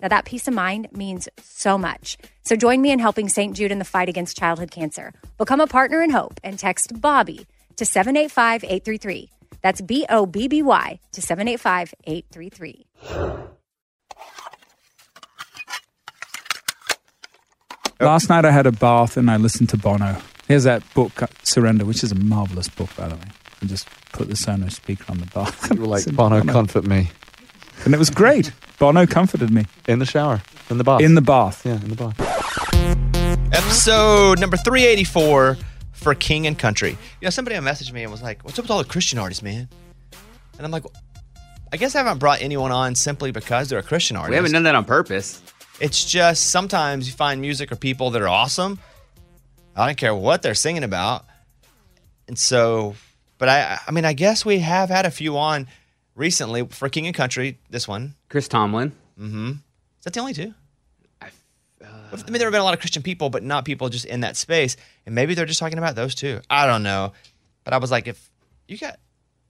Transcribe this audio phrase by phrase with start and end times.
[0.00, 2.18] Now, that peace of mind means so much.
[2.44, 3.56] So join me in helping St.
[3.56, 5.12] Jude in the fight against childhood cancer.
[5.38, 7.46] Become a partner in hope and text Bobby
[7.76, 9.30] to 785 833.
[9.60, 12.86] That's B O B B Y to 785 833.
[18.00, 20.16] Last night I had a bath and I listened to Bono.
[20.46, 23.22] Here's that book, Surrender, which is a marvelous book, by the way.
[23.60, 25.68] I just put the Sonos speaker on the bath.
[25.74, 27.10] You were like, Listened to Bono, comfort me.
[27.84, 28.52] And it was great.
[28.78, 29.66] Bono comforted me.
[29.88, 30.40] In the shower.
[30.70, 31.00] In the bath.
[31.00, 31.66] In the bath.
[31.66, 32.14] Yeah, in the bath.
[33.52, 35.58] Episode number 384
[35.92, 36.90] for King and Country.
[36.90, 39.42] You know, somebody messaged me and was like, What's up with all the Christian artists,
[39.42, 39.68] man?
[40.56, 40.84] And I'm like,
[41.72, 44.30] I guess I haven't brought anyone on simply because they're a Christian artist.
[44.30, 45.42] We haven't done that on purpose.
[45.80, 48.78] It's just sometimes you find music or people that are awesome.
[49.76, 51.24] I don't care what they're singing about.
[52.26, 52.94] And so,
[53.38, 55.66] but I, I mean, I guess we have had a few on
[56.18, 57.58] recently for King and Country.
[57.70, 58.92] This one, Chris Tomlin.
[59.18, 59.50] Mm-hmm.
[59.50, 60.52] Is that the only two?
[62.10, 64.20] I mean, there have been a lot of Christian people, but not people just in
[64.20, 64.76] that space.
[65.04, 66.40] And maybe they're just talking about those two.
[66.48, 67.12] I don't know.
[67.64, 68.30] But I was like, if
[68.66, 68.98] you got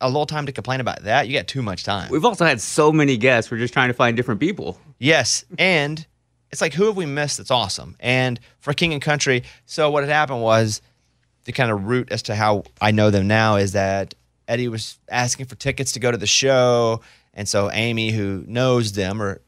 [0.01, 2.11] a little time to complain about that, you got too much time.
[2.11, 3.51] We've also had so many guests.
[3.51, 4.79] We're just trying to find different people.
[4.99, 6.05] Yes, and
[6.51, 7.97] it's like who have we missed that's awesome?
[8.01, 10.83] And for King and Country, so what had happened was
[11.45, 14.15] the kind of route as to how I know them now is that
[14.49, 17.03] Eddie was asking for tickets to go to the show,
[17.35, 19.41] and so Amy, who knows them or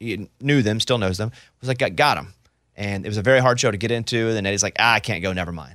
[0.00, 2.34] knew them, still knows them, was like, got, got them.
[2.76, 4.28] And it was a very hard show to get into.
[4.28, 5.74] And then Eddie's like, ah, I can't go, never mind.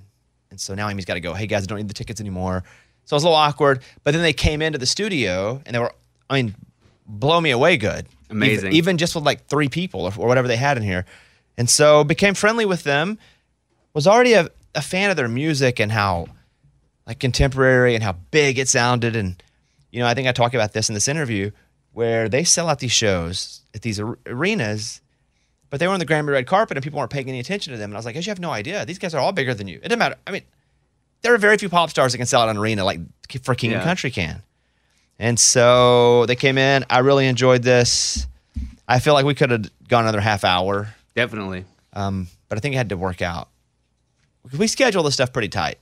[0.51, 2.63] And so now Amy's got to go, hey guys, I don't need the tickets anymore.
[3.05, 3.81] So it was a little awkward.
[4.03, 5.91] But then they came into the studio and they were,
[6.29, 6.55] I mean,
[7.05, 8.05] blow me away good.
[8.29, 8.67] Amazing.
[8.67, 11.05] Even, even just with like three people or, or whatever they had in here.
[11.57, 13.17] And so became friendly with them,
[13.93, 16.27] was already a, a fan of their music and how
[17.05, 19.15] like contemporary and how big it sounded.
[19.15, 19.41] And,
[19.91, 21.51] you know, I think I talk about this in this interview
[21.91, 25.01] where they sell out these shows at these ar- arenas,
[25.69, 27.77] but they were on the Grammy red carpet and people weren't paying any attention to
[27.77, 27.91] them.
[27.91, 28.85] And I was like, guys, you have no idea.
[28.85, 29.77] These guys are all bigger than you.
[29.77, 30.15] It doesn't matter.
[30.25, 30.43] I mean,
[31.21, 32.99] there are very few pop stars that can sell out an arena like
[33.43, 34.41] for King and Country can.
[35.19, 36.85] And so they came in.
[36.89, 38.27] I really enjoyed this.
[38.87, 40.93] I feel like we could have gone another half hour.
[41.15, 41.65] Definitely.
[41.93, 43.47] Um, but I think it had to work out.
[44.57, 45.77] We schedule this stuff pretty tight.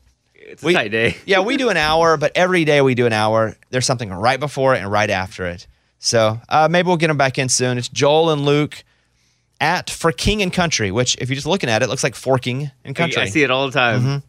[0.48, 1.18] It's We- a tight day.
[1.26, 3.56] yeah, we do an hour, but every day we do an hour.
[3.70, 5.68] There's something right before it and right after it.
[6.00, 7.78] So uh, maybe we'll get them back in soon.
[7.78, 8.84] It's Joel and Luke
[9.60, 12.72] at For King and Country, which if you're just looking at it, looks like Forking
[12.84, 13.22] and Country.
[13.22, 14.02] I see it all the time.
[14.02, 14.24] Mhm.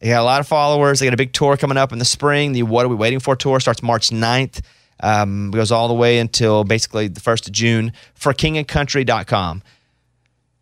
[0.00, 0.98] They got a lot of followers.
[1.00, 2.52] They got a big tour coming up in the spring.
[2.52, 4.60] The What Are We Waiting For tour starts March 9th.
[5.00, 9.62] Um, goes all the way until basically the 1st of June for kingandcountry.com.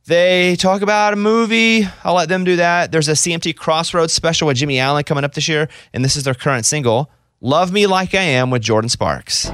[0.07, 1.83] They talk about a movie.
[2.05, 2.93] I'll let them do that.
[2.93, 6.23] There's a CMT Crossroads special with Jimmy Allen coming up this year, and this is
[6.23, 7.11] their current single,
[7.41, 9.51] Love Me Like I Am with Jordin Sparks.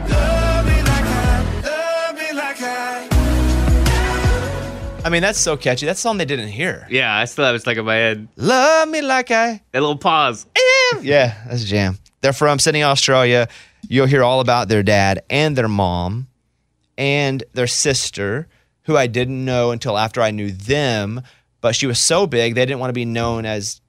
[5.04, 5.84] I mean, that's so catchy.
[5.87, 6.87] That's a song they didn't hear.
[6.90, 8.28] Yeah, I still have it stuck in my head.
[8.37, 10.46] Love me like I That little pause.
[10.94, 11.02] am.
[11.02, 11.98] Yeah, that's a jam.
[12.20, 13.48] They're from Sydney, Australia.
[13.88, 16.28] You'll hear all about their dad and their mom
[16.96, 18.46] and their sister,
[18.84, 21.23] who I didn't know until after I knew them.
[21.61, 23.81] But she was so big, they didn't want to be known as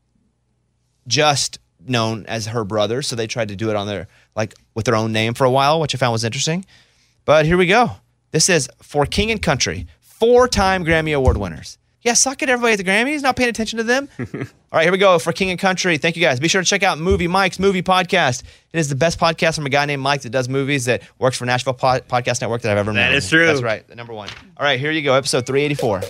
[1.07, 3.01] just known as her brother.
[3.01, 5.51] So they tried to do it on their, like, with their own name for a
[5.51, 6.65] while, which I found was interesting.
[7.25, 7.91] But here we go.
[8.31, 11.77] This is for King and Country, four time Grammy Award winners.
[12.03, 14.09] Yeah, suck it, everybody at the Grammys, not paying attention to them.
[14.19, 14.25] All
[14.73, 15.97] right, here we go for King and Country.
[15.97, 16.37] Thank you guys.
[16.37, 18.43] Be sure to check out Movie Mike's Movie Podcast.
[18.73, 21.37] It is the best podcast from a guy named Mike that does movies that works
[21.37, 23.11] for Nashville Pod- Podcast Network that I've ever met.
[23.11, 23.45] That is true.
[23.45, 24.27] That's right, the number one.
[24.57, 26.01] All right, here you go, episode 384.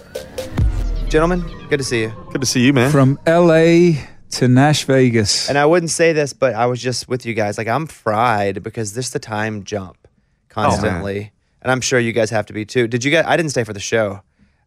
[1.10, 2.14] Gentlemen, good to see you.
[2.32, 2.90] Good to see you, man.
[2.92, 4.02] From LA
[4.32, 5.48] to Nash Vegas.
[5.48, 7.60] And I wouldn't say this, but I was just with you guys.
[7.60, 10.10] Like I'm fried because this the time jump oh,
[10.50, 12.88] constantly, and I'm sure you guys have to be too.
[12.88, 13.26] Did you guys?
[13.28, 14.22] I didn't stay for the show.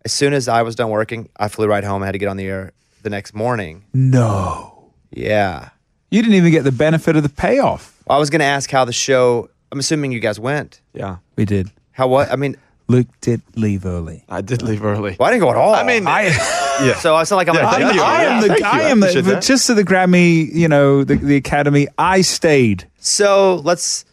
[0.07, 2.01] As soon as I was done working, I flew right home.
[2.05, 2.71] I had to get on the air
[3.03, 3.85] the next morning.
[3.93, 4.73] no.
[5.11, 5.71] Yeah,
[6.13, 8.01] You didn't even get the benefit of the payoff.
[8.09, 9.49] I was going to ask how the show.
[9.73, 10.81] I'm assuming you guys went.
[10.95, 11.71] yeah, We did.
[11.91, 12.31] How what?
[12.31, 12.57] I mean,
[12.87, 14.23] Luke did leave early.
[14.29, 15.17] I did leave early.
[15.19, 15.75] well, I didn't go at all.
[15.75, 16.23] I mean, I,
[16.85, 16.95] yeah.
[17.01, 18.03] so I sound like I'm Yeah, gonna thank you.
[18.03, 18.67] I am the Thank you.
[18.67, 19.43] I I am the appreciate that.
[19.43, 21.89] just to the Grammy, you know, the, the Academy.
[21.99, 22.87] I stayed.
[22.99, 24.05] So let's.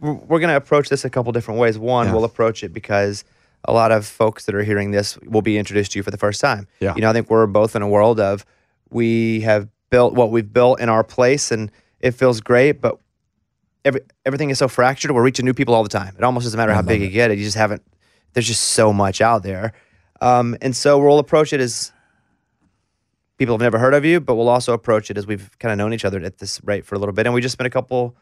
[0.00, 1.78] We're we're going to approach this a couple different ways.
[1.78, 2.14] One, Yeah.
[2.14, 3.24] we'll approach it because
[3.64, 6.18] a lot of folks that are hearing this will be introduced to you for the
[6.18, 6.66] first time.
[6.80, 6.94] Yeah.
[6.94, 8.44] You know, I think we're both in a world of
[8.90, 11.70] we have built what we've built in our place, and
[12.00, 12.98] it feels great, but
[13.84, 15.10] every, everything is so fractured.
[15.10, 16.14] We're reaching new people all the time.
[16.16, 17.38] It almost doesn't matter how big you get it.
[17.38, 17.82] You just haven't.
[18.32, 19.74] There's just so much out there,
[20.20, 21.92] um, and so we'll approach it as
[23.36, 25.78] people have never heard of you, but we'll also approach it as we've kind of
[25.78, 27.70] known each other at this rate for a little bit, and we just spent a
[27.70, 28.16] couple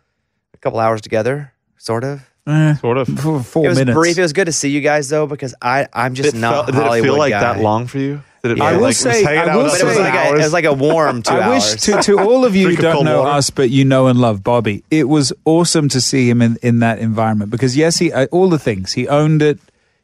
[0.53, 2.30] a couple hours together, sort of.
[2.47, 3.07] Eh, Sort of.
[3.09, 3.95] for four it was minutes.
[3.95, 4.19] brief.
[4.19, 6.53] It was good to see you guys though, because I I'm just Did it, not
[6.53, 7.41] felt, did it feel like guy.
[7.41, 8.23] that long for you?
[8.43, 8.65] Did it Yeah.
[8.65, 10.35] feel I will like, say- was I will with But it was say- like a,
[10.35, 11.73] it was like a warm two I hours.
[11.75, 13.31] wish to, to all of you who don't know water.
[13.37, 14.83] us, but you know and love Bobby.
[14.91, 18.49] It was awesome to see him in, in that environment because yes, he uh, all
[18.49, 19.59] the things he owned it.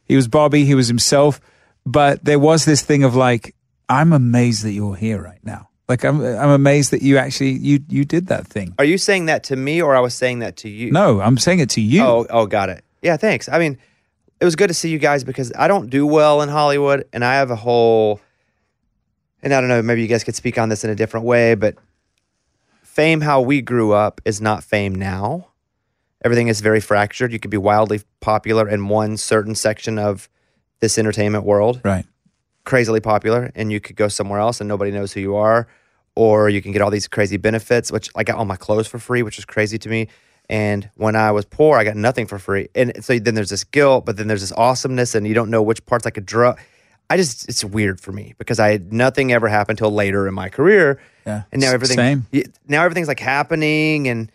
[0.05, 0.63] He was Bobby.
[0.65, 1.41] He was himself.
[1.85, 3.55] But there was this thing of like,
[3.89, 5.66] I'm amazed that you're here right now.
[5.89, 8.75] Like I'm I'm amazed that you actually you you did that thing.
[8.77, 10.91] Are you saying that to me, or I was saying that to you?
[10.91, 12.03] No, I'm saying it to you.
[12.03, 12.83] Oh, oh, got it.
[13.01, 13.47] Yeah, thanks.
[13.47, 13.77] I mean,
[14.41, 17.23] it was good to see you guys because I don't do well in Hollywood, and
[17.23, 18.19] I have a whole.
[19.43, 21.53] And I don't know, maybe you guys could speak on this in a different way,
[21.53, 21.75] but
[22.81, 25.49] fame, how we grew up, is not fame now.
[26.25, 27.31] Everything is very fractured.
[27.31, 30.27] You could be wildly popular in one certain section of
[30.79, 32.05] this entertainment world, Right.
[32.67, 35.69] Crazily popular, and you could go somewhere else and nobody knows who you are,
[36.15, 38.99] or you can get all these crazy benefits, which I got all my clothes for
[38.99, 40.09] free, which was crazy to me.
[40.49, 42.67] And when I was poor, I got nothing for free.
[42.75, 45.61] And so then there's this guilt, but then there's this awesomeness, and you don't know
[45.61, 46.55] which parts I could draw.
[47.09, 50.33] I just, it's weird for me because I had nothing ever happened until later in
[50.33, 50.99] my career.
[51.25, 51.43] Yeah.
[51.53, 52.25] And now everything, same.
[52.67, 54.29] now everything's like happening, and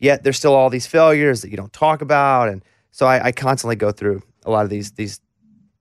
[0.00, 2.48] yet there's still all these failures that you don't talk about.
[2.48, 5.20] And so I, I constantly go through a lot of these, these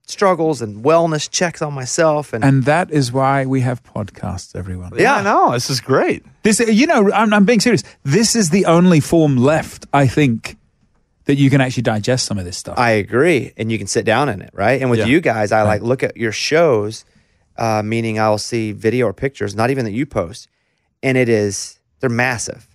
[0.10, 2.34] struggles and wellness checks on myself.
[2.34, 4.92] And, And that is why we have podcasts, everyone.
[4.98, 5.18] Yeah.
[5.18, 5.52] I know.
[5.52, 6.26] This is great.
[6.44, 7.84] This, you know, I'm, I'm being serious.
[8.04, 10.58] This is the only form left, I think,
[11.26, 12.80] that you can actually digest some of this stuff.
[12.80, 14.82] I agree, and you can sit down in it, right?
[14.82, 15.06] And with Yeah.
[15.06, 17.06] you guys, I like look at your shows,
[17.58, 20.48] uh, meaning I'll see video or pictures, not even that you post,
[21.04, 22.68] and it is they're massive.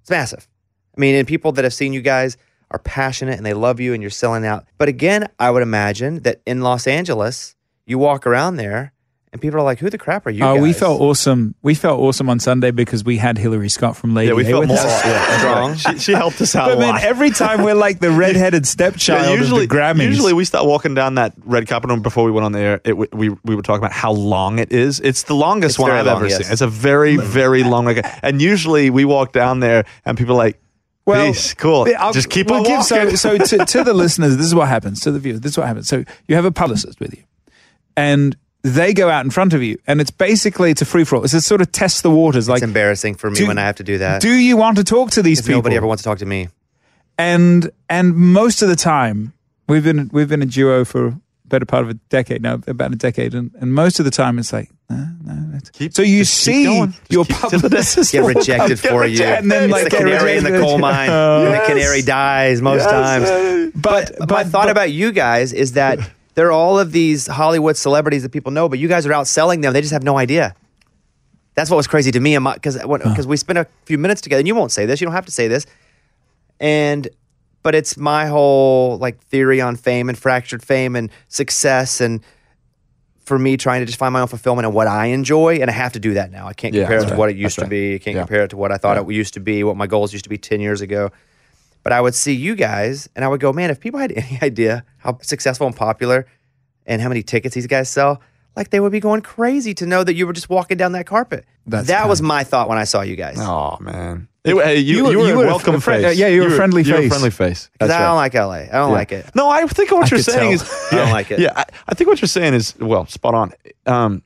[0.00, 0.48] It's massive.
[0.96, 2.36] I mean, and people that have seen you guys
[2.74, 4.66] are passionate and they love you, and you're selling out.
[4.78, 7.54] But again, I would imagine that in Los Angeles,
[7.86, 8.92] you walk around there,
[9.32, 11.54] and people are like, "Who the crap are you?" Oh, we felt awesome.
[11.62, 14.50] We felt awesome on Sunday because we had Hillary Scott from Lady Yeah, we A
[14.50, 15.04] felt with more us.
[15.04, 15.74] yeah, Strong.
[15.76, 17.02] She, she helped us out But a man, lot.
[17.04, 20.02] every time we're like the redheaded stepchild Yeah, usually, of the Grammys.
[20.06, 22.80] usually we start walking down that red carpet and before we went on the air.
[22.84, 24.98] It, we we would talk about how long it is.
[25.00, 26.42] It's the longest It's one I've long, ever yes.
[26.44, 26.52] seen.
[26.52, 27.86] It's a very very long.
[27.86, 30.60] red- And usually we walk down there and people are like,
[31.06, 34.46] "Peace, cool, I'll- just keep we'll on walking." So, so to, to the listeners, this
[34.46, 35.00] is what happens.
[35.00, 35.88] To the viewers, this is what happens.
[35.88, 37.22] So you have a publicist with you,
[37.96, 41.16] and they go out in front of you, and it's basically it's a free for
[41.16, 41.24] all.
[41.24, 42.48] It's a sort of test the waters.
[42.48, 44.22] Like, It's embarrassing for me do- when I have to do that.
[44.22, 45.56] do you want to talk to these people?
[45.58, 46.48] nobody ever wants to talk to me.
[47.18, 49.32] and and most of the time
[49.68, 51.14] we've been we've been a duo for
[51.46, 54.38] better part of a decade now, about a decade, and, and most of the time
[54.38, 55.58] it's like, no, no.
[55.72, 59.42] Keep- so you see your publicist Get rejected Get for you, rejected.
[59.44, 61.08] And then, It's like, the canary in the coal mine.
[61.10, 63.24] and the canary dies most Yes, times.
[63.30, 65.98] uh, But, But- my thought but- about you guys is that
[66.34, 69.62] there are all of these Hollywood celebrities that people know, but you guys are outselling
[69.62, 69.72] them.
[69.72, 70.54] They just have no idea.
[71.54, 74.40] That's what was crazy to me, because because we spent a few minutes together.
[74.40, 75.00] And you won't say this.
[75.00, 75.66] You don't have to say this.
[76.58, 77.08] And
[77.64, 82.20] but it's my whole like theory on fame and fractured fame and success and
[83.24, 85.72] for me trying to just find my own fulfillment and what I enjoy and I
[85.72, 86.46] have to do that now.
[86.46, 87.18] I can't Yeah, compare it to right.
[87.18, 87.94] what it used That's to be.
[87.94, 88.20] I can't Yeah.
[88.22, 89.02] compare it to what I thought Yeah.
[89.02, 91.10] it used to be, what my goals used to be 10 years ago.
[91.82, 94.38] But I would see you guys and I would go, man, if people had any
[94.42, 96.26] idea how successful and popular
[96.84, 98.20] and how many tickets these guys sell,
[98.56, 101.06] like they would be going crazy to know that you were just walking down that
[101.06, 101.44] carpet.
[101.66, 103.36] That's that was my thought when I saw you guys.
[103.40, 105.92] Oh man, It- hey, you, You were- you were you a were a welcome fr-
[105.92, 106.16] face.
[106.18, 107.06] yeah, you were a friendly you were face.
[107.06, 107.70] a friendly face.
[107.78, 108.52] 'Cause That's I don't like LA.
[108.52, 108.94] I don't Yeah.
[108.94, 109.26] like it.
[109.34, 110.66] No, I think what I you're saying tell.
[110.66, 111.40] is I don't like it.
[111.40, 113.52] Yeah, I, I think what you're saying is well, spot on.
[113.86, 114.22] Um,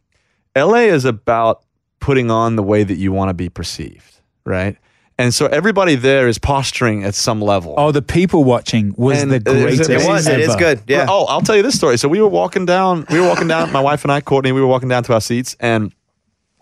[0.56, 1.62] LA is about
[2.00, 4.76] putting on the way that you want to be perceived, right?
[5.20, 7.74] And so everybody there is posturing at some level.
[7.76, 9.90] Oh, the people watching was And the it is- greatest.
[9.90, 10.26] It was.
[10.28, 10.58] It is ever.
[10.58, 10.80] good.
[10.86, 11.06] Yeah.
[11.08, 11.96] Oh, I'll tell you this story.
[11.98, 13.04] So we were walking down.
[13.10, 13.72] We were walking down.
[13.72, 15.92] My wife and I, Courtney, we were walking down to our seats, and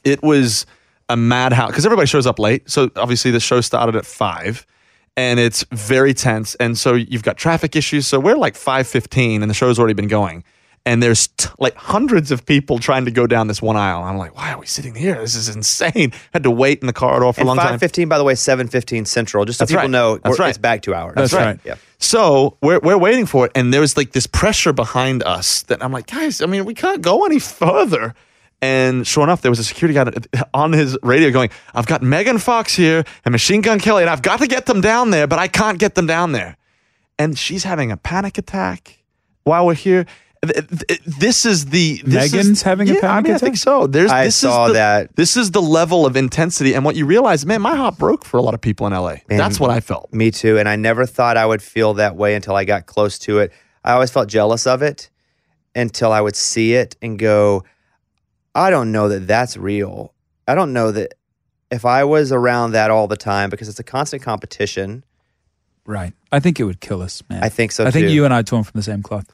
[0.04, 0.64] it was
[1.10, 2.68] a madhouse because everybody shows up late.
[2.70, 4.66] So obviously the show started at five,
[5.18, 6.54] and it's very tense.
[6.54, 8.06] And so you've got traffic issues.
[8.06, 10.44] So we're like five fifteen, and the show's already been going.
[10.86, 14.04] And there's t- like hundreds of people trying to go down this one aisle.
[14.04, 15.16] I'm like, why are we sitting here?
[15.16, 16.12] This is insane.
[16.32, 17.70] Had to wait in the corridor for And a long time.
[17.70, 19.44] five fifteen, by the way, seven fifteen central.
[19.44, 19.90] Just so That's people right.
[19.90, 20.48] know, That's we're- right.
[20.50, 21.14] it's back two hours.
[21.16, 21.58] That's right.
[21.64, 21.74] Yeah.
[21.98, 25.90] So we're, we're waiting for it, and there's like this pressure behind us that I'm
[25.92, 28.14] like, guys, I mean, we can't go any further.
[28.62, 30.10] And sure enough, there was a security guy
[30.54, 34.22] on his radio going, I've got Megan Fox here and Machine Gun Kelly, and I've
[34.22, 36.56] got to get them down there, but I can't get them down there.
[37.18, 39.02] And she's having a panic attack
[39.44, 40.06] while we're here.
[40.44, 43.38] Th- th- This is the this Megan's is, having a yeah, I panic mean, I
[43.38, 43.86] think so.
[43.86, 45.16] There's I this saw is the, that.
[45.16, 48.36] This is the level of intensity, and what you realize, man, my heart broke for
[48.36, 49.16] a lot of people in LA.
[49.28, 50.12] That's what I felt.
[50.12, 50.58] Me too.
[50.58, 53.52] And I never thought I would feel that way until I got close to it.
[53.84, 55.10] I always felt jealous of it
[55.74, 57.64] until I would see it and go,
[58.54, 60.12] I don't know that that's real.
[60.48, 61.14] I don't know that
[61.70, 65.04] if I was around that all the time because it's a constant competition.
[65.84, 66.12] Right.
[66.32, 67.42] I think it would kill us, man.
[67.44, 68.12] I think so, I think too.
[68.12, 69.32] you and I are torn from the same cloth.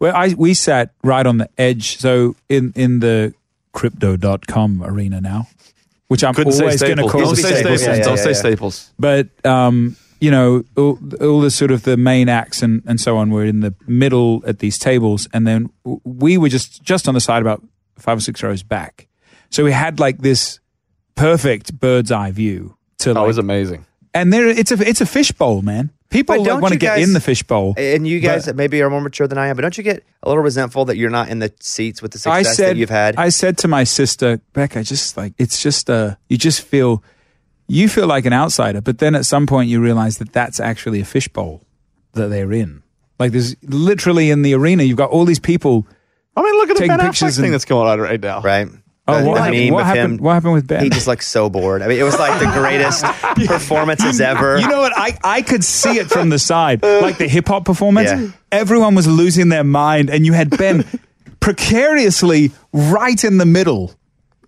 [0.00, 1.98] Well, I we sat right on the edge.
[1.98, 3.34] So in in the
[3.72, 5.48] crypto.com arena now,
[6.08, 7.80] which I'm Couldn't always going to call Don't say Staples.
[7.80, 7.82] Staples.
[7.98, 8.36] Yeah, Don't yeah, say yeah.
[8.36, 8.90] Staples.
[8.98, 13.16] but um, you know, all, all the sort of the main acts and, and so
[13.18, 15.70] on were in the middle at these tables, and then
[16.04, 17.62] we were just just on the side about
[17.98, 19.06] five or six rows back.
[19.50, 20.60] So we had like this
[21.14, 23.84] perfect bird's eye view to Oh, it like, was amazing.
[24.14, 25.90] and there it's a it's a fishbowl, man.
[26.14, 27.74] People don't want to get guys- in the fishbowl.
[27.76, 30.02] And you guys But- maybe are more mature than I am, but don't you get
[30.22, 32.76] a little resentful that you're not in the seats with the I success said that
[32.78, 33.16] you've had?
[33.16, 37.02] I said to my sister Becca, just like it's just uh you just feel
[37.66, 41.00] you feel like an outsider, but then at some point you realize that that's actually
[41.00, 41.62] a fishbowl
[42.12, 42.82] that they're in.
[43.18, 45.86] Like there's literally in the arena, you've got all these people.
[46.36, 48.40] I mean, look at the Ben Affleck pictures thing that's going on right now.
[48.40, 48.68] right?
[49.06, 49.70] Oh, The- what the happened?
[49.72, 50.18] What happened?
[50.18, 50.82] him, What happened with Ben?
[50.82, 51.82] He just looked so bored.
[51.82, 53.04] I mean, it was like the greatest
[53.46, 54.58] performances ever.
[54.58, 54.92] You know what?
[54.96, 58.10] I, I could see it from the side, like the hip hop performance.
[58.10, 58.28] Yeah.
[58.50, 60.84] Everyone was losing their mind, and you had Ben
[61.40, 63.92] precariously right in the middle,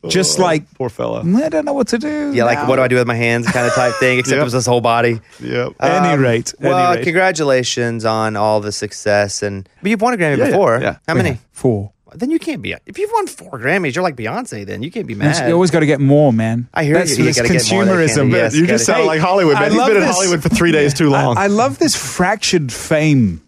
[0.08, 1.20] just like Poor fella.
[1.20, 2.32] I don't know what to do.
[2.32, 4.40] Yeah, like what do I do with my hands kind of type thing, except Yep.
[4.40, 5.20] it was his whole body.
[5.40, 5.72] Yep.
[5.80, 7.04] Any Um, rate, any well, rate.
[7.04, 10.78] congratulations on all the success, and but you've won a Grammy Yeah, yeah, before.
[10.80, 10.96] yeah.
[11.06, 11.38] How many?
[11.52, 11.92] Four.
[12.18, 12.75] Then you can't be.
[12.87, 14.64] If you've won four Grammys, you're like Beyonce.
[14.66, 15.49] Then you can't be mad.
[15.49, 16.68] You always got to get more, man.
[16.75, 17.25] I hear That's you.
[17.25, 18.32] You gotta get more, consumerism.
[18.32, 19.70] yes, you got just sound Hey, like Hollywood, I man.
[19.70, 20.14] He's love been in this.
[20.14, 21.37] Hollywood for three days too long.
[21.37, 23.42] I, I love this fractured fame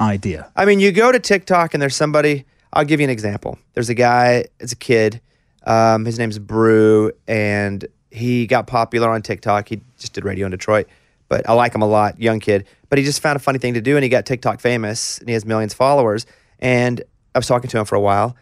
[0.00, 0.50] idea.
[0.56, 2.44] I mean, you go to TikTok and there's somebody.
[2.72, 3.58] I'll give you an example.
[3.74, 4.46] There's a guy.
[4.60, 5.20] It's a kid.
[5.64, 9.68] Um, his name's Brew, and he got popular on TikTok.
[9.68, 10.88] He just did radio in Detroit,
[11.28, 12.18] but I like him a lot.
[12.20, 14.60] Young kid, but he just found a funny thing to do, and he got TikTok
[14.60, 16.26] famous, and he has millions of followers.
[16.58, 17.02] And
[17.34, 18.36] I was talking to him for a while,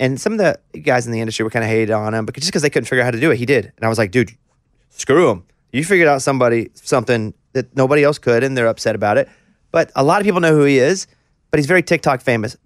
[0.00, 2.34] and some of the guys in the industry were kind of hated on him, but
[2.34, 3.72] just because they couldn't figure out how to do it, he did.
[3.76, 4.30] And I was like, dude,
[4.90, 5.44] screw him.
[5.72, 9.28] You figured out somebody something that nobody else could, and they're upset about it.
[9.70, 11.06] But a lot of people know who he is,
[11.50, 12.56] but he's very TikTok famous.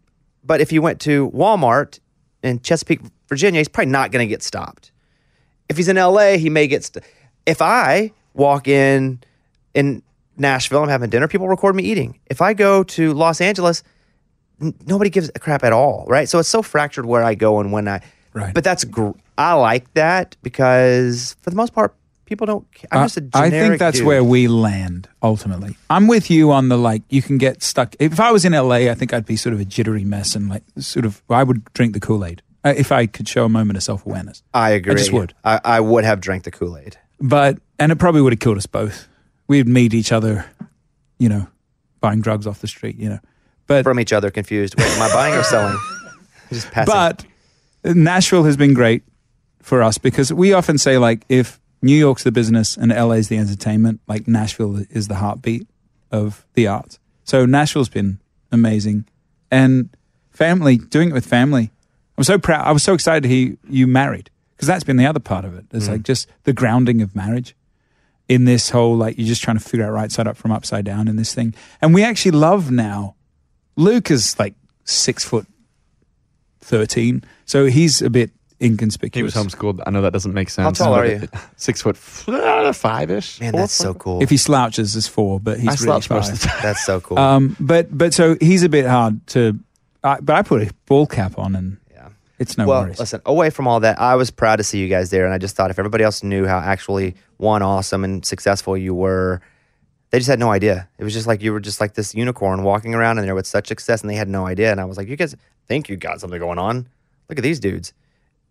[0.45, 1.99] But if he went to Walmart
[2.43, 4.93] in Chesapeake, Virginia, he's probably not going to get stopped.
[5.69, 6.85] If he's in LA, he may get.
[6.85, 7.05] St-
[7.47, 9.21] if I walk in
[9.75, 10.03] in
[10.37, 12.19] Nashville, I'm having dinner, people record me eating.
[12.27, 13.83] If I go to Los Angeles,
[14.87, 16.29] nobody gives a crap at all, right?
[16.29, 18.01] So it's so fractured where I go and when I.
[18.35, 18.55] Right.
[18.55, 22.67] But that's gr- I like that because for the most part, people don't.
[22.91, 24.07] I'm I- just a I think that's dude.
[24.07, 25.77] where we land ultimately.
[25.91, 27.95] I'm with you on the like you can get stuck.
[27.99, 30.49] If I was in LA, I think I'd be sort of a jittery mess and
[30.49, 33.49] like sort of I would drink the Kool Aid uh, if I could show a
[33.49, 34.43] moment of self awareness.
[34.55, 34.93] I agree.
[34.93, 35.35] I just would.
[35.45, 36.97] I, I would have drank the Kool Aid.
[37.21, 39.09] But and it probably would have killed us both.
[39.49, 40.47] We'd meet each other,
[41.19, 41.47] you know,
[42.01, 43.19] buying drugs off the street, you know.
[43.67, 44.75] But from each other, confused.
[44.79, 45.79] Wait, am I buying or selling?
[46.51, 46.93] Just passing.
[46.93, 47.25] But
[47.85, 49.03] Nashville has been great
[49.61, 53.39] for us because we often say like if New York's the business and LA's the
[53.39, 55.67] entertainment, like Nashville is the heartbeat
[56.11, 56.99] of the arts.
[57.25, 58.19] So Nashville's been
[58.51, 59.07] amazing.
[59.51, 59.91] And
[60.31, 61.71] family, doing it with family.
[62.17, 62.67] I'm so proud.
[62.67, 65.57] I was so excited to hear you married because that's been the other part of
[65.57, 65.65] it.
[65.73, 66.05] It's like mm.
[66.05, 67.57] just the grounding of marriage
[68.29, 70.85] in this whole like you're just trying to figure out right side up from upside
[70.85, 71.55] down in this thing.
[71.81, 73.17] And we actually love now.
[73.77, 75.47] Luke is like six foot
[76.61, 77.25] 13.
[77.45, 79.35] So he's a bit inconspicuous.
[79.35, 79.55] He inconspicuous.
[79.55, 79.83] was homeschooled.
[79.87, 80.79] I know that doesn't make sense.
[80.79, 81.29] How tall are you?
[81.57, 83.41] Six foot five ish.
[83.41, 84.23] Man, that's so cool.
[84.23, 86.35] If he slouches, it's four, but he's I really slouch most five.
[86.35, 86.59] of the time.
[86.63, 87.19] That's so cool.
[87.19, 89.59] Um, but but so he's a bit hard to.
[90.05, 92.09] I but I put a ball cap on and yeah.
[92.39, 92.99] it's no well, worries.
[92.99, 95.25] listen, away from all that, I was proud to see you guys there.
[95.25, 98.95] And I just thought if everybody else knew how actually one awesome and successful you
[98.95, 99.41] were,
[100.13, 100.89] they just had no idea.
[100.99, 103.47] It was just like you were just like this unicorn walking around in there with
[103.47, 104.71] such success and they had no idea.
[104.71, 105.35] And I was like, you guys
[105.67, 106.87] think you got something going on.
[107.31, 107.95] Look at these dudes.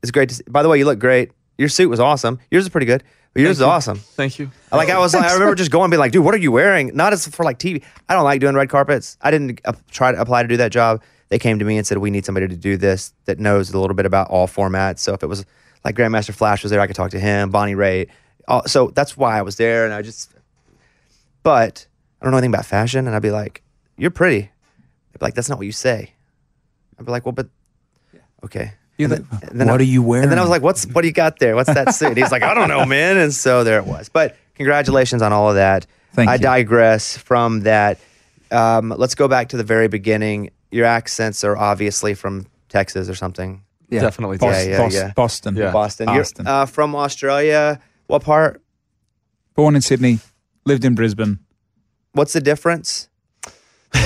[0.01, 0.43] It's great to see.
[0.49, 1.31] By the way, you look great.
[1.59, 2.39] Your suit was awesome.
[2.49, 3.03] Yours is pretty good,
[3.33, 3.97] but yours is awesome.
[3.97, 4.49] Thank you.
[4.71, 6.51] Like I was, like, I remember just going and being like, dude, what are you
[6.51, 6.95] wearing?
[6.95, 7.83] Not as for like TV.
[8.09, 9.17] I don't like doing red carpets.
[9.21, 11.03] I didn't uh, try to apply to do that job.
[11.29, 13.79] They came to me and said, we need somebody to do this that knows a
[13.79, 14.99] little bit about all formats.
[14.99, 15.45] So if it was
[15.85, 18.09] like Grandmaster Flash was there, I could talk to him, Bonnie Raitt.
[18.47, 19.85] Uh, so that's why I was there.
[19.85, 20.33] And I just,
[21.43, 21.87] but
[22.21, 23.07] I don't know anything about fashion.
[23.07, 23.61] And I'd be like,
[23.97, 24.41] you're pretty.
[24.41, 26.11] They'd be like, that's not what you say.
[26.99, 27.47] I'd be like, well, but
[28.43, 28.73] okay.
[28.97, 30.23] You're And like, and then what I- are you wearing?
[30.23, 31.55] And then I was like, "What's what do you got there?
[31.55, 34.09] What's that suit?" He's like, "I don't know, man." And so there it was.
[34.09, 35.87] But congratulations on all of that.
[36.13, 36.39] Thank I you.
[36.39, 37.97] digress from that.
[38.51, 40.51] Um, let's go back to the very beginning.
[40.69, 43.63] Your accents are obviously from Texas or something.
[43.89, 45.11] yeah, definitely Bos- Yeah, yeah, Bos- yeah.
[45.15, 45.55] Boston.
[45.55, 45.71] Yeah.
[45.71, 46.05] Boston.
[46.05, 46.45] Boston.
[46.45, 47.79] You're uh, from Australia.
[48.07, 48.61] What part?
[49.55, 50.19] Born in Sydney,
[50.65, 51.39] lived in Brisbane.
[52.13, 53.07] What's the difference?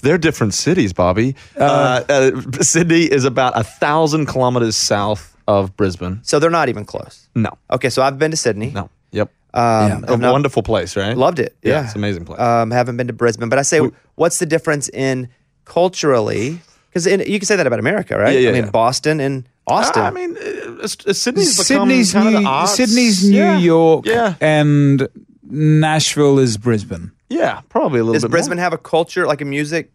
[0.00, 1.34] They're different cities, Bobby.
[1.56, 6.20] Uh, uh, Sydney is about a thousand kilometers south of Brisbane.
[6.22, 7.28] So they're not even close.
[7.34, 8.70] No, Okay, so I've been to Sydney.
[8.70, 9.30] no, yep.
[9.54, 11.16] Um, A I've not- wonderful place, right?
[11.16, 11.56] Loved it.
[11.62, 12.38] Yeah, Yeah, it's an amazing place.
[12.38, 13.80] Um, haven't been to Brisbane, but I say,
[14.14, 15.28] what's the difference in
[15.64, 16.60] culturally?
[16.90, 18.34] Because you can say that about America, right?
[18.34, 18.70] Yeah, yeah, I mean, yeah.
[18.70, 20.02] Boston and Austin.
[20.02, 22.74] I mean, uh, uh, Sydney's become Sydney's kind of New, the odds.
[22.74, 23.58] Sydney's New Yeah.
[23.58, 25.08] York, Yeah, and
[25.42, 27.12] Nashville is Brisbane.
[27.28, 28.16] yeah, probably a little bit.
[28.16, 28.30] Does bit.
[28.30, 28.64] Brisbane more.
[28.64, 29.92] have a culture like a music?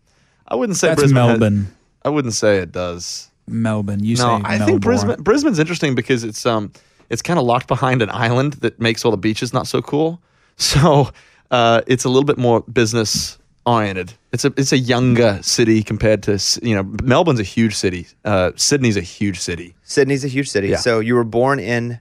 [0.47, 1.17] I wouldn't say That's Brisbane.
[1.21, 1.67] has- Melbourne.
[2.05, 3.29] I wouldn't say it does.
[3.47, 4.03] Melbourne.
[4.03, 4.65] You No, say I Melbourne.
[4.67, 5.21] think Brisbane.
[5.21, 6.71] Brisbane's interesting because it's um,
[7.09, 10.21] it's kind of locked behind an island that makes all the beaches not so cool.
[10.55, 11.09] So
[11.49, 14.13] uh, it's a little bit more business oriented.
[14.32, 18.08] It's a it's a younger city compared to you know Melbourne's a huge city.
[18.25, 19.75] Uh, Sydney's a huge city.
[19.84, 20.69] Sydney's a huge city.
[20.69, 20.78] Yeah.
[20.78, 21.99] So you were born in.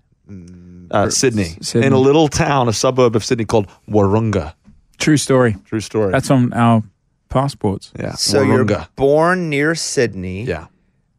[0.90, 1.87] Uh, Sydney, Sydney.
[1.87, 4.55] in a little town, a suburb of Sydney called Wahroonga.
[4.98, 5.57] True story.
[5.64, 6.12] True story.
[6.12, 6.83] That's on our
[7.29, 7.92] passports.
[7.98, 8.12] yeah.
[8.12, 8.68] So Wahroonga.
[8.68, 10.66] you're born near Sydney, yeah.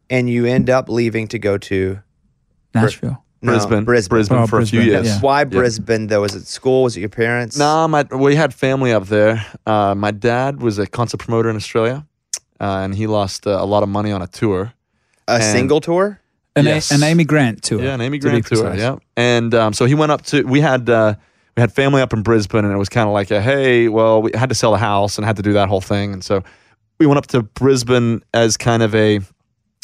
[0.08, 2.00] and you end up leaving to go to
[2.74, 3.23] Nashville.
[3.44, 4.38] No, Brisbane, Brisbane.
[4.38, 5.06] Oh, for a few Brisbane, years.
[5.16, 5.20] yeah.
[5.20, 6.22] Why Brisbane though?
[6.22, 6.82] Was it school?
[6.84, 7.56] Was it your parents?
[7.56, 9.44] No, my we had family up there.
[9.66, 12.06] Uh, my dad was a concert promoter in Australia,
[12.60, 14.72] uh, and he lost uh, a lot of money on a tour.
[15.28, 16.20] a and- single tour.
[16.56, 16.92] An, Yes.
[16.92, 17.82] an Amy Grant tour.
[17.82, 18.62] Yeah, an Amy to be Grant tour.
[18.70, 18.78] precise.
[18.78, 20.44] Yeah, and um, so he went up to.
[20.44, 21.14] We had uh,
[21.56, 24.22] we had family up in Brisbane, and it was kind of like, a, hey, well,
[24.22, 26.44] we had to sell the house and had to do that whole thing, and so
[27.00, 29.18] we went up to Brisbane as kind of a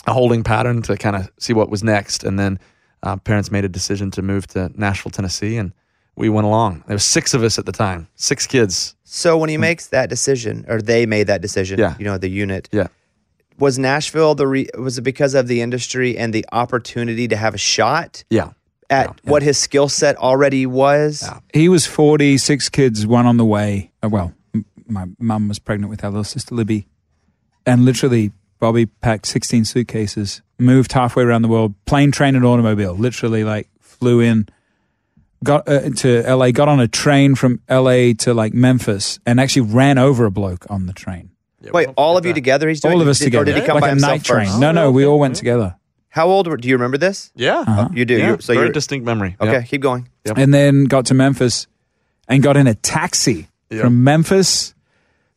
[0.06, 2.58] a holding pattern to kind of see what was next, and then
[3.02, 5.72] uh, parents made a decision to move to Nashville, Tennessee, and
[6.16, 6.84] we went along.
[6.86, 8.94] There was six of us at the time, six kids.
[9.04, 11.94] So when he makes that decision, or they made that decision, Yeah.
[11.98, 12.88] you know, the unit Yeah.
[13.58, 17.54] was Nashville the re- was it because of the industry and the opportunity to have
[17.54, 18.50] a shot Yeah.
[18.90, 21.22] at what his skill set already was?
[21.22, 21.38] Yeah.
[21.54, 23.90] He was 40, six kids, one on the way.
[24.02, 26.86] Uh, well, m- my mum was pregnant with our little sister Libby.
[27.66, 32.94] And literally, Bobby packed 16 suitcases, moved halfway around the world, plane, train, and automobile.
[32.94, 34.48] Literally, like, flew in,
[35.44, 39.62] got uh, to LA, got on a train from LA to like Memphis, and actually
[39.62, 41.30] ran over a bloke on the train.
[41.62, 42.28] Yeah, Wait, all of that.
[42.30, 42.68] you together?
[42.68, 43.42] He's doing All of us did- together.
[43.42, 44.46] Or did he come like by a himself night train.
[44.46, 44.60] first?
[44.60, 45.76] No, no, Oh, we all went together.
[46.08, 46.56] How old were?
[46.56, 47.30] Do you remember this?
[47.36, 47.58] Yeah.
[47.60, 47.88] Uh-huh.
[47.92, 48.16] You do.
[48.18, 48.26] Yeah.
[48.28, 49.36] You're, so Very you're distinct memory.
[49.40, 49.52] okay.
[49.52, 49.62] Yeah.
[49.62, 50.08] Keep going.
[50.26, 50.38] Yep.
[50.38, 51.66] and then got to Memphis
[52.28, 53.82] and got in a taxi Yep.
[53.82, 54.74] from Memphis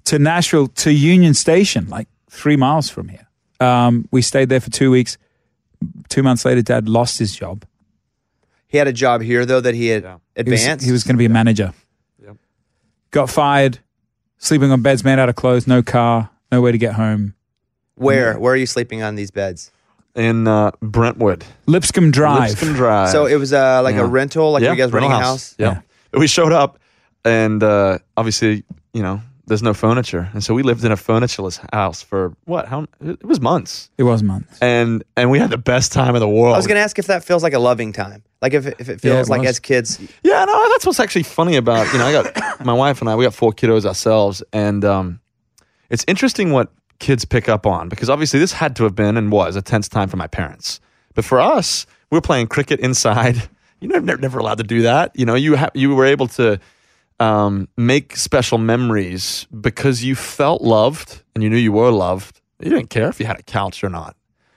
[0.05, 3.22] to Nashville to Union Station, like three miles from here.
[3.63, 5.17] Um, we stayed there for two weeks.
[6.09, 7.65] Two months later, Dad lost his job.
[8.67, 10.17] He had a job here though that he had Yeah.
[10.35, 10.85] He was, advanced.
[10.85, 11.73] he was going to be a manager.
[12.23, 12.37] Yep.
[13.11, 13.79] Got fired,
[14.37, 17.35] sleeping on beds made out of clothes, no car, no way to get home.
[17.95, 18.37] where?
[18.39, 19.71] Where are you sleeping on these beds?
[20.15, 21.43] In uh, Brentwood.
[21.67, 22.49] Lipscomb Drive.
[22.51, 23.09] Lipscomb Drive.
[23.09, 24.01] So it was uh, like Yeah.
[24.01, 25.55] a rental, like yeah, you guys rental renting a house.
[25.57, 25.81] Yeah.
[26.11, 26.77] We showed up,
[27.25, 31.59] and uh, obviously, you know, there's no furniture, and so we lived in a furnitureless
[31.73, 32.67] house for what?
[32.67, 32.85] How?
[33.01, 34.57] It was months, It was months.
[34.61, 36.55] and and we had the best time in the world.
[36.55, 38.87] I was going to ask if that feels like a loving time, like if if
[38.89, 39.49] it Yeah, feels it like was.
[39.49, 39.99] as kids.
[40.23, 43.15] Yeah, no, that's what's actually funny about you know I got my wife and I
[43.15, 45.19] we got four kiddos ourselves, and um,
[45.89, 49.29] it's interesting what kids pick up on because obviously this had to have been and
[49.31, 50.79] was a tense time for my parents,
[51.15, 53.49] but for us we were playing cricket inside.
[53.83, 55.11] You know, never, never allowed to do that.
[55.13, 56.57] You know, you ha- you were able to
[57.19, 62.41] um, make special memories because you felt loved and you knew you were loved.
[62.59, 64.15] You didn't care if you had a couch or not.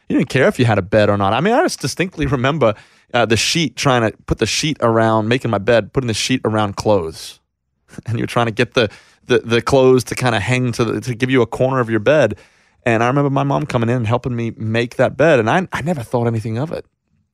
[0.08, 1.32] You didn't care if you had a bed or not.
[1.32, 2.74] I mean, I just distinctly remember
[3.12, 6.40] uh, the sheet trying to put the sheet around, making my bed, putting the sheet
[6.44, 7.40] around clothes,
[8.06, 8.90] and you're trying to get the
[9.26, 11.90] the, the clothes to kind of hang to the, to give you a corner of
[11.90, 12.38] your bed.
[12.84, 15.66] And I remember my mom coming in and helping me make that bed, and I
[15.72, 16.86] I never thought anything of it.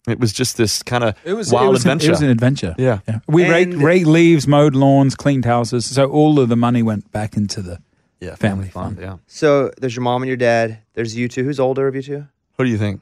[0.08, 2.06] It was just this kind of It was wild it was adventure.
[2.06, 2.74] An, it was an adventure.
[2.76, 3.00] Yeah.
[3.28, 5.86] We raked, raked leaves, mowed lawns, cleaned houses.
[5.86, 7.80] So all of the money went back into the.
[8.20, 8.96] yeah, family fun.
[8.96, 9.02] fun.
[9.02, 9.16] Yeah.
[9.28, 10.78] So there's your mom and your dad.
[10.94, 11.44] There's you two.
[11.44, 12.26] Who's older of you two?
[12.56, 13.00] What do you think?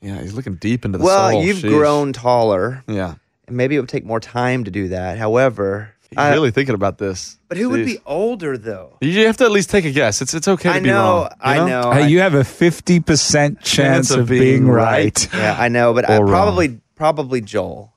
[0.00, 1.44] Yeah, he's looking deep into the well, soul.
[1.44, 1.70] you've Sheesh.
[1.70, 2.82] grown taller.
[2.88, 3.14] Yeah,
[3.46, 5.18] and Maybe it would take more time to do that.
[5.18, 7.38] However, he's I- really thinking about this.
[7.48, 7.86] but who would Jeez.
[7.86, 8.96] be older though?
[9.00, 10.22] You have to at least take a guess.
[10.22, 11.28] It's it's okay to I be know, wrong.
[11.44, 11.90] you I know.
[11.92, 15.28] Hey, I- you have a fifty percent chance of being right.
[15.34, 16.30] Yeah, I know, but I, Or wrong.
[16.32, 17.92] probably probably Joel.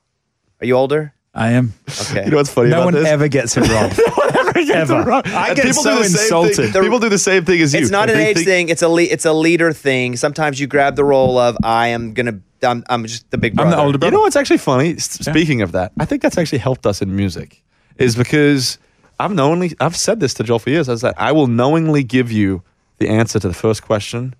[0.60, 1.12] Are you older?
[1.34, 1.74] I am.
[2.10, 2.24] Okay.
[2.24, 3.06] You know what's funny no about one this?
[3.06, 3.92] ever gets it wrong.
[4.56, 4.94] Ever.
[5.12, 6.72] I And get people so do the same insulted.
[6.72, 6.82] Thing.
[6.82, 7.80] People do the same thing as you.
[7.80, 8.68] it's not an they age think- thing.
[8.70, 10.16] It's a le- it's a leader thing.
[10.16, 12.40] Sometimes you grab the role of I am gonna.
[12.62, 13.76] I'm, I'm just the big I'm brother.
[13.76, 14.12] the older brother.
[14.12, 14.94] You know what's actually funny?
[14.94, 17.62] S- Speaking of that, I think that's actually helped us in music,
[17.98, 18.78] is because
[19.18, 20.88] I've knowingly I've said this to Joel for years.
[20.88, 22.62] I said I will knowingly give you
[22.98, 24.34] the answer to the first question,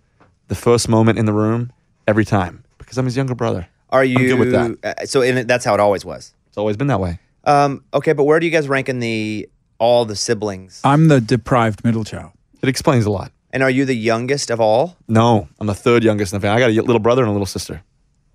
[0.49, 1.73] the first moment in the room
[2.07, 3.69] every time because I'm his younger brother.
[3.91, 4.99] Are you good with that.
[5.03, 6.35] uh, so and that's how it always was.
[6.49, 7.19] It's always been that way.
[7.45, 10.81] Um, okay, but where do you guys rank in the all the siblings?
[10.85, 12.33] I'm the deprived middle child.
[12.63, 13.31] It explains a lot.
[13.53, 14.97] And are you the youngest of all?
[15.09, 16.63] No, I'm the third youngest in the family.
[16.63, 17.83] I got a little brother and a little sister.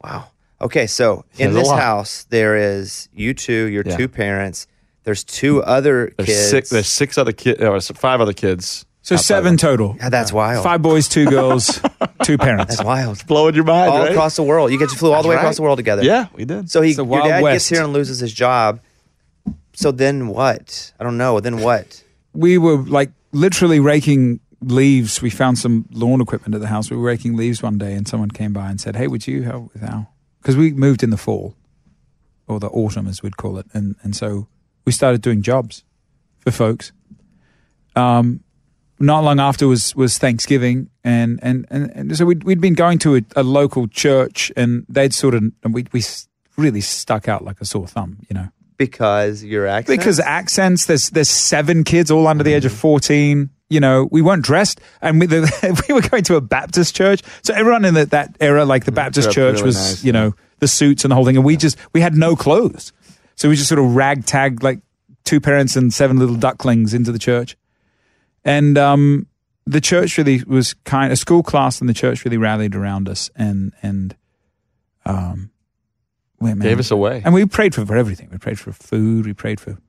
[0.03, 0.31] Wow.
[0.62, 3.97] Okay, so in Says this house there is you two, your Yeah.
[3.97, 4.67] two parents.
[5.03, 6.49] There's two other There's kids.
[6.49, 6.69] six.
[6.69, 7.61] There's six other kids.
[7.61, 8.85] Uh, or five other kids.
[9.03, 9.95] So outside seven of- total.
[9.99, 10.63] Yeah, that's wild.
[10.63, 11.81] Five boys, two girls,
[12.23, 12.75] two parents.
[12.75, 13.13] That's wild.
[13.13, 14.11] It's Blowing your mind, all right?
[14.11, 14.71] across the world.
[14.71, 16.03] You guys flew all the way That's across the world together.
[16.03, 16.69] Yeah, we did.
[16.69, 17.53] So he, It's the your dad West.
[17.55, 18.79] gets here and loses his job.
[19.73, 20.93] So then what?
[20.99, 21.39] I don't know.
[21.39, 22.03] Then what?
[22.33, 25.19] we were like literally raking leaves.
[25.21, 26.91] We found some lawn equipment at the house.
[26.91, 29.41] We were raking leaves one day, and someone came by and said, "Hey, would you
[29.43, 31.55] help with Al?" Because we moved in the fall,
[32.47, 34.47] or the autumn, as we'd call it, and and so
[34.86, 35.84] we started doing jobs
[36.39, 36.91] for folks.
[37.96, 38.44] Um,
[39.00, 43.00] not long after was was Thanksgiving, and and and, and so we'd we'd been going
[43.00, 46.04] to a, a local church, and they'd sort of and we we
[46.58, 48.50] really stuck out like a sore thumb, you know.
[48.78, 50.00] Because your accent.
[50.00, 53.50] Because accents, there's there's seven kids all under the age of fourteen.
[53.70, 57.22] You know, we weren't dressed, and we, the, we were going to a Baptist church.
[57.41, 60.36] So everyone in the, that era, like the Baptist church, really was nice, you know
[60.62, 62.94] the suits and the whole thing, and we just we had no clothes,
[63.41, 64.82] so we just sort of ragtag like
[65.23, 67.58] two parents and seven little ducklings into the church,
[68.45, 69.25] and um,
[69.65, 71.12] the church really was kind.
[71.12, 74.15] A school class and the church really rallied around us, and and
[75.08, 75.49] um,
[76.39, 77.23] well, man, Gave us away.
[77.25, 78.30] and we prayed for, for everything.
[78.32, 79.25] We prayed for food.
[79.25, 79.80] We prayed for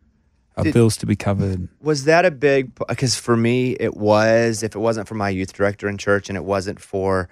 [0.56, 1.68] our Did- bills to be covered.
[1.82, 2.74] was that a big?
[2.88, 4.62] Because for me, it was.
[4.62, 7.28] If it wasn't for my youth director in church, and it wasn't for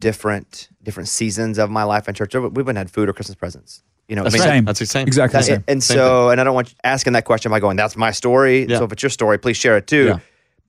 [0.00, 3.82] different different seasons of my life in church, we wouldn't had food or Christmas presents.
[4.08, 4.54] You know, That's I mean, right.
[4.54, 4.64] Same.
[4.64, 5.06] That's the same.
[5.06, 5.64] Exactly the same.
[5.66, 8.12] and Same so, and I don't want you asking that question by going, "That's my
[8.12, 8.78] story." Yeah.
[8.78, 10.06] So if it's your story, please share it too.
[10.06, 10.18] Yeah.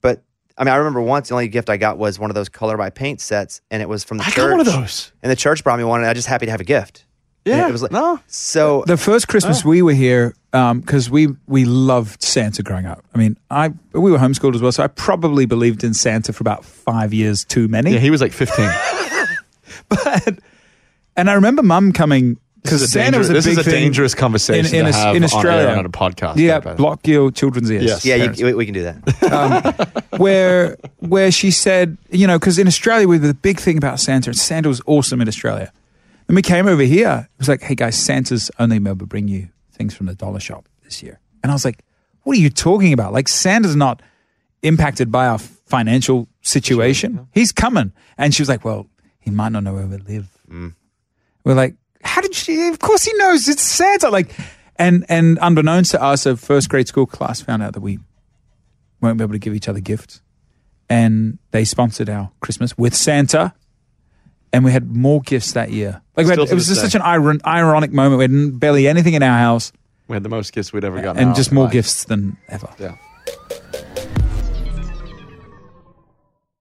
[0.00, 0.22] But
[0.56, 2.76] I mean, I remember once the only gift I got was one of those color
[2.76, 4.36] by paint sets, and it was from the I church.
[4.36, 5.12] got one of those.
[5.22, 7.04] And the church brought me one, and I was just happy to have a gift.
[7.44, 7.68] Yeah.
[7.68, 8.20] it was like- no.
[8.26, 9.68] So The first Christmas ah.
[9.68, 13.04] we were here, um, because we we loved Santa growing up.
[13.14, 16.42] I mean, I we were homeschooled as well, so I probably believed in Santa for
[16.42, 17.92] about five years too many.
[17.92, 18.68] Yeah, he was like 15.
[19.88, 20.38] but
[21.16, 23.58] and I remember Mum coming This is because Santa danger- was a this big is
[23.58, 26.36] a thing dangerous conversation in, in, to Aus- have in Australia on a podcast.
[26.36, 27.84] Yeah, like block your children's ears.
[27.84, 28.04] Yes.
[28.04, 28.98] yeah, you, we, we can do that.
[30.12, 34.00] Um, where where she said, you know, because in Australia, we the big thing about
[34.00, 35.72] Santa, and Santa was awesome in Australia.
[36.28, 39.28] And we came over here, it was like, hey guys, Santa's only able to bring
[39.28, 41.20] you things from the dollar shop this year.
[41.42, 41.84] And I was like,
[42.24, 43.12] what are you talking about?
[43.12, 44.02] Like Santa's not
[44.62, 47.28] impacted by our financial situation.
[47.32, 47.92] He's coming.
[48.18, 48.86] And she was like, well,
[49.20, 50.28] he might not know where we live.
[50.50, 50.74] Mm.
[51.44, 51.76] We're like,
[52.08, 52.68] how did she?
[52.68, 53.48] Of course he knows.
[53.48, 54.10] It's Santa.
[54.10, 54.34] Like,
[54.76, 57.98] and and unbeknownst to us, a first grade school class found out that we
[59.00, 60.20] won't be able to give each other gifts,
[60.88, 63.52] and they sponsored our Christmas with Santa,
[64.52, 66.00] and we had more gifts that year.
[66.16, 66.86] Like, we had, it was just day.
[66.88, 68.18] such an iron, ironic moment.
[68.18, 69.70] We had barely anything in our house,
[70.08, 71.22] We had the most gifts we'd ever gotten.
[71.22, 71.72] and just more life.
[71.72, 72.68] gifts than ever.
[72.78, 72.96] Yeah.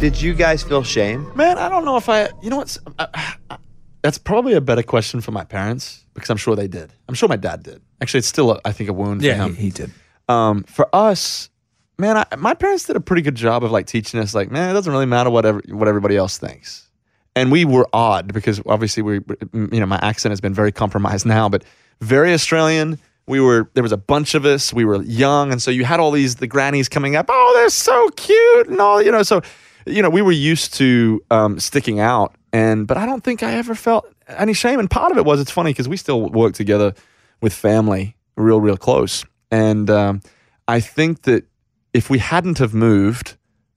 [0.00, 1.30] Did you guys feel shame?
[1.36, 2.30] Man, I don't know if I.
[2.42, 2.78] You know what's?
[2.98, 3.58] I, I,
[4.00, 6.90] that's probably a better question for my parents because I'm sure they did.
[7.06, 7.82] I'm sure my dad did.
[8.00, 9.54] Actually, it's still, a, I think, a wound Yeah, for he, him.
[9.56, 9.90] he did.
[10.30, 11.50] um, for us,
[11.98, 14.70] man, I, my parents did a pretty good job of like teaching us, like, man,
[14.70, 16.88] it doesn't really matter what ever, what everybody else thinks.
[17.36, 19.20] And we were odd because obviously we,
[19.52, 21.62] you know, my accent has been very compromised now, but
[22.00, 22.98] very Australian.
[23.26, 24.72] We were there was a bunch of us.
[24.72, 27.26] We were young, and so you had all these the grannies coming up.
[27.28, 29.22] Oh, they're so cute, and all you know.
[29.22, 29.42] So,
[29.86, 33.52] you know, we were used to um, sticking out, and but I don't think I
[33.54, 34.78] ever felt any shame.
[34.78, 36.94] And part of it was it's funny because we still work together
[37.40, 39.24] with family, real, real close.
[39.50, 40.20] And um,
[40.68, 41.44] I think that
[41.92, 43.36] if we hadn't have moved,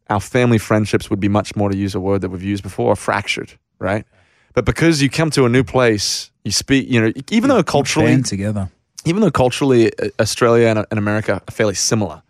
[0.09, 2.95] our family friendships would be much more, to use a word that we've used before,
[2.95, 4.05] fractured, right?
[4.53, 8.21] But because you come to a new place, you speak, you know, even though culturally,
[8.21, 8.69] together.
[9.05, 12.21] even though culturally uh, Australia and, and America are fairly similar,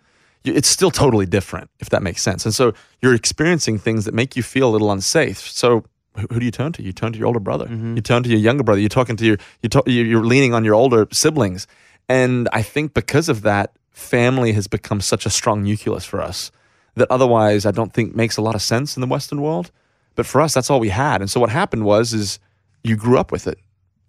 [0.44, 2.46] it's still totally different, if that makes sense.
[2.46, 5.40] And so you're experiencing things that make you feel a little unsafe.
[5.40, 5.86] So
[6.18, 6.84] who, do you turn to?
[6.84, 7.66] You turn to your older brother.
[7.66, 7.96] Mm-hmm.
[7.96, 8.80] You turn to your younger brother.
[8.80, 11.66] You're talking to your, you talk, you- you're leaning on your older siblings.
[12.10, 16.52] And I think because of that, family has become such a strong nucleus for us
[16.96, 19.72] that otherwise I don't think makes a lot of sense in the Western world.
[20.16, 21.22] But for us, that's all we had.
[21.22, 22.38] And so what happened was, is
[22.84, 23.58] you grew up with it.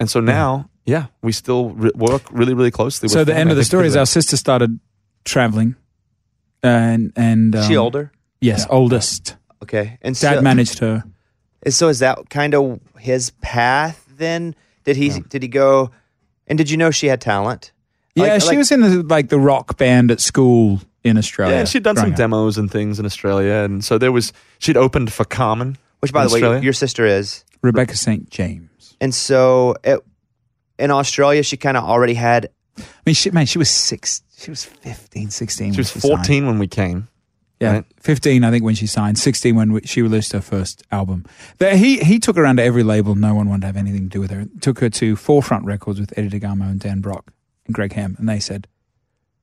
[0.01, 0.69] And so now, mm-hmm.
[0.91, 3.41] yeah, we still re- work really, really closely with So the family.
[3.41, 4.81] end of the story is our sister started
[5.25, 5.77] traveling,
[6.65, 8.13] and and um, she older?
[8.41, 9.37] Yes, oldest.
[9.63, 9.99] Okay.
[10.03, 11.05] And Dad so, managed her.
[11.69, 14.55] So is that kind of his path then?
[14.85, 15.91] Did he did he go
[16.47, 17.73] and did you know she had talent?
[18.17, 21.55] Like- Yeah, she like- was in the, like the rock band at school in Australia.
[21.55, 22.19] Yeah, and she'd done some growing up.
[22.19, 26.23] demos and things in Australia, and so there was she'd opened for Carman, Which by
[26.23, 26.63] in the way, Australia.
[26.63, 27.45] your sister is.
[27.63, 28.29] Rebecca St.
[28.31, 28.97] James.
[29.01, 30.01] And so it,
[30.79, 34.23] in Australia she kind of already had I mean, she, man, she was six.
[34.37, 35.67] She was 15, 16.
[35.67, 36.03] she when was signed.
[36.03, 37.09] fourteen when we came.
[37.61, 37.85] Yeah, right?
[38.01, 39.19] 15, I think, when she signed.
[39.19, 41.25] 16 when we, she released her first album.
[41.59, 43.15] But he, he took her around to every label.
[43.15, 44.47] No one wanted to have anything to do with her.
[44.61, 47.33] Took her to Forefront Records with Eddie DeGarmo and Dan Brock
[47.65, 48.17] and Greg Ham.
[48.19, 48.67] And they said,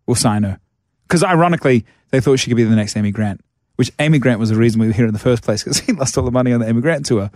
[0.05, 0.59] we'll sign her.
[1.07, 3.41] Because ironically, they thought she could be the next Amy Grant,
[3.77, 5.93] which Amy Grant was the reason we were here in the first place because he
[5.93, 7.31] lost all the money on the Amy Grant tour.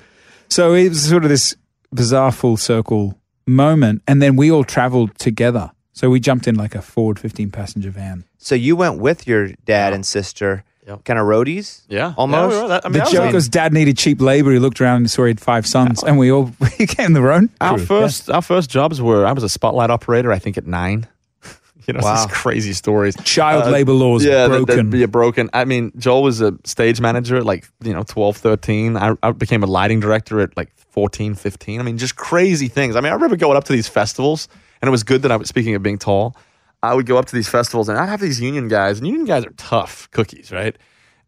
[0.49, 1.55] So it was sort of this
[1.91, 4.03] bizarre full circle moment.
[4.07, 5.71] And then we all traveled together.
[5.95, 8.25] So we jumped in like a Ford 15 passenger van.
[8.37, 11.03] so you went with your dad and sister Yep.
[11.03, 11.81] kind of roadies?
[11.89, 12.51] Yeah, Almost?
[12.53, 12.67] Yeah, we were.
[12.67, 14.51] That- I mean, the that was joke was dad needed cheap labor.
[14.51, 17.21] He looked around and saw he had five sons, and we all we came the
[17.27, 17.49] own.
[17.59, 17.85] our crew.
[17.87, 20.31] first our first jobs were I was a spotlight operator.
[20.31, 21.07] I think at nine.
[21.87, 22.15] You know, Wow.
[22.25, 23.15] these crazy stories.
[23.23, 24.89] Child uh, labor laws yeah, that- broken.
[24.89, 25.49] That, yeah, broken.
[25.53, 28.97] I mean, Joel was a stage manager at like, you know, 12, 13.
[28.97, 31.79] I, I became a lighting director at like 14, 15.
[31.79, 32.95] I mean, just crazy things.
[32.95, 34.47] I mean, I remember going up to these festivals,
[34.81, 36.35] and it was good that I was, speaking of being tall,
[36.83, 39.25] I would go up to these festivals and I'd have these union guys, and union
[39.25, 40.75] guys are tough cookies, right?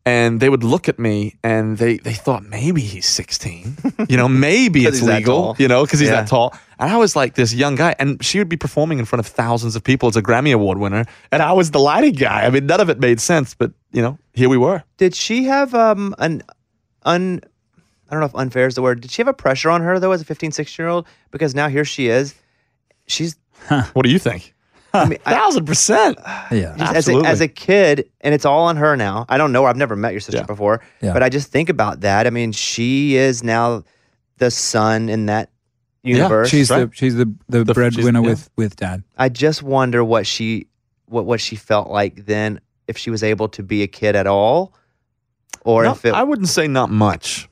[0.05, 3.75] And they would look at me and they, they thought maybe he's 16.
[4.07, 6.21] You know, maybe it's legal, you know, because he's Yeah.
[6.21, 6.55] that tall.
[6.79, 9.27] And I was like this young guy, and she would be performing in front of
[9.27, 11.03] thousands of people as a Grammy Award winner.
[11.31, 12.45] And I was the lighting guy.
[12.45, 14.83] I mean, none of it made sense, but, you know, here we were.
[14.97, 16.41] Did she have um an
[17.03, 17.41] un
[18.09, 19.01] I don't know if unfair is the word.
[19.01, 21.05] Did she have a pressure on her though as a 15, 16 year old?
[21.31, 22.33] Because now here she is.
[23.07, 23.35] She's
[23.93, 24.53] What do you think?
[24.93, 26.17] I mean I, Thousand percent.
[26.51, 26.73] yeah.
[26.77, 27.27] just as a, Absolutely.
[27.29, 29.25] as a kid, and it's all on her now.
[29.29, 29.63] I don't know.
[29.63, 29.69] her.
[29.69, 30.45] I've never met your sister Yeah.
[30.45, 31.13] before, Yeah.
[31.13, 32.25] but I just think about that.
[32.25, 33.83] I mean, she is now
[34.37, 35.49] the son in that
[36.03, 36.51] universe.
[36.53, 36.89] Yeah, She's right.
[36.89, 38.25] the she's the the, The- breadwinner yeah.
[38.29, 39.03] with with dad.
[39.17, 40.67] I just wonder what she
[41.05, 44.25] what what she felt like then, if she was able to be a kid at
[44.27, 44.73] all,
[45.65, 46.13] or Not- if it.
[46.13, 47.49] I wouldn't say not much,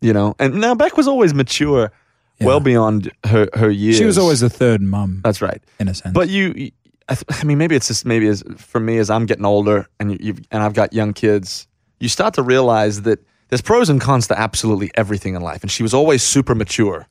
[0.00, 0.34] you know.
[0.38, 1.92] And now Beck was always mature,
[2.40, 2.46] Yeah.
[2.46, 3.96] well beyond her, her years.
[3.98, 5.62] She was always the third mum That's right.
[5.78, 6.14] in a sense.
[6.14, 6.70] But you,
[7.08, 9.86] I, th- I mean, maybe it's just maybe as for me as I'm getting older
[9.98, 11.66] and you, you've, and I've got young kids,
[11.98, 15.62] you start to realize that there's pros and cons to absolutely everything in life.
[15.62, 17.06] And she was always super mature.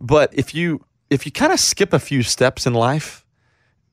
[0.00, 3.24] But if you if you kind of skip a few steps in life,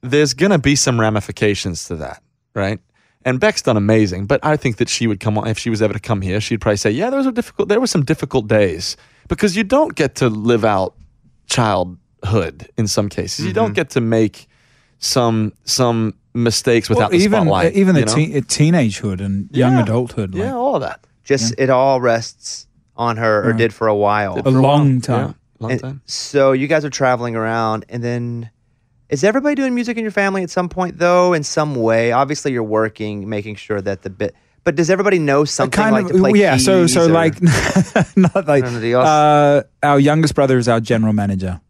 [0.02, 2.24] there's gonna be some ramifications to that,
[2.54, 2.80] right?
[3.24, 5.82] And Beck's done amazing, but I think that she would come on if she was
[5.82, 6.40] ever to come here.
[6.40, 7.70] She'd probably say, "Yeah, those were difficult.
[7.70, 8.96] There were some difficult days
[9.28, 10.96] because you don't get to live out
[11.48, 13.46] childhood in some cases.
[13.46, 14.48] You don't get to make
[15.00, 17.74] some some mistakes without Well, the even spotlight.
[17.76, 18.16] even the you know?
[18.16, 19.84] teen, uh, teenagehood and young Yeah.
[19.84, 21.00] adulthood, like yeah, all of that.
[21.24, 24.42] just it all rests on her, or did for a while.
[24.46, 25.28] a long time.
[25.28, 26.02] Yeah, long And time.
[26.06, 28.50] So you guys are traveling around, and then
[29.10, 31.34] is everybody doing music in your family at some point, though?
[31.34, 34.36] In some way, obviously you're working, making sure that the bit.
[34.66, 36.58] But does everybody know something kind like of to play yeah.
[36.58, 37.42] So keys so or- like
[38.18, 41.62] not like None of uh, our youngest brother is our general manager.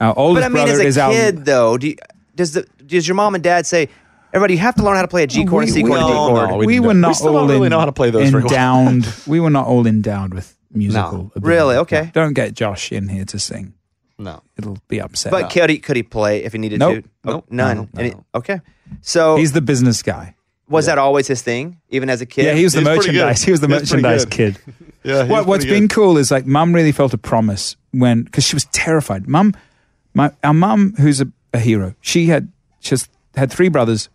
[0.00, 1.96] Our oldest But I mean, brother as is a our kid, though, do you,
[2.34, 3.88] does the does your mom and dad say,
[4.34, 6.00] everybody, you have to learn how to play a G chord, a We- C chord,
[6.00, 6.50] a D No, chord?
[6.50, 7.06] no, we, we were don't.
[7.06, 9.06] We still all don't really en- know how to play those endowed.
[9.26, 11.12] we were not all endowed with musical.
[11.12, 11.32] No.
[11.36, 11.46] ability.
[11.56, 11.76] Really?
[11.76, 12.10] Okay.
[12.12, 13.74] Don't get Josh in here to sing.
[14.18, 14.42] No.
[14.58, 15.30] It'll be upset.
[15.30, 17.04] But could he could he play if he needed Nope.
[17.04, 17.10] to?
[17.30, 17.76] Oh, none.
[17.76, 18.24] No, no, Any- no.
[18.34, 18.60] okay.
[19.02, 20.34] So He's the business guy.
[20.72, 22.46] Was that always his thing, even as a kid?
[22.46, 23.42] Yeah, he was the He's pretty merchandise.
[23.42, 24.58] He was the He's pretty merchandise kid.
[25.04, 25.24] Yeah.
[25.24, 28.66] what, what's been cool is like mum really felt a promise when because she was
[28.66, 29.26] terrified.
[29.26, 29.52] Mum,
[30.14, 34.08] my our mum, who's a, a hero, she had just had three brothers,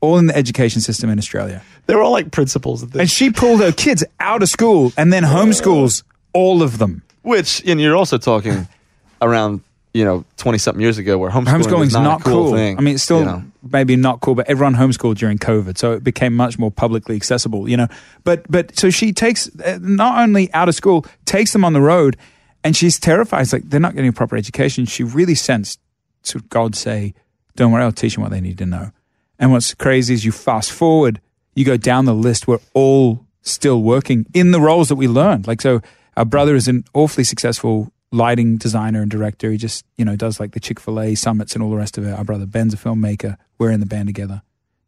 [0.00, 3.30] all in the education system in Australia, They were all like principals and and she
[3.30, 7.02] pulled her kids out of school and then homeschools all of them.
[7.22, 8.66] Which, and you're also talking
[9.22, 9.60] around,
[9.94, 12.52] you know, 20 something years ago where homeschooling Homeschooling's was not, not, cool, cool.
[12.54, 12.78] thing.
[12.78, 13.44] I mean, it's still you know.
[13.62, 17.68] maybe not cool, but everyone homeschooled during COVID, so it became much more publicly accessible.
[17.68, 17.88] You know,
[18.24, 21.80] but but so she takes uh, not only out of school, takes them on the
[21.80, 22.16] road,
[22.64, 23.42] and she's terrified.
[23.42, 24.86] It's like they're not getting a proper education.
[24.86, 25.78] She really sensed
[26.24, 27.12] to God say,
[27.56, 28.92] "Don't worry, I'll teach them what they need to know."
[29.38, 31.20] And what's crazy is you fast forward,
[31.54, 32.48] you go down the list.
[32.48, 35.46] We're all still working in the roles that we learned.
[35.46, 35.82] Like so,
[36.16, 39.50] our brother is an awfully successful lighting designer and director.
[39.50, 41.98] He just you know does like the Chick Fil A summits and all the rest
[41.98, 42.12] of it.
[42.12, 43.36] Our brother Ben's a filmmaker.
[43.58, 44.42] We're in the band together.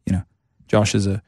[0.05, 0.23] You know,
[0.67, 1.21] Josh is a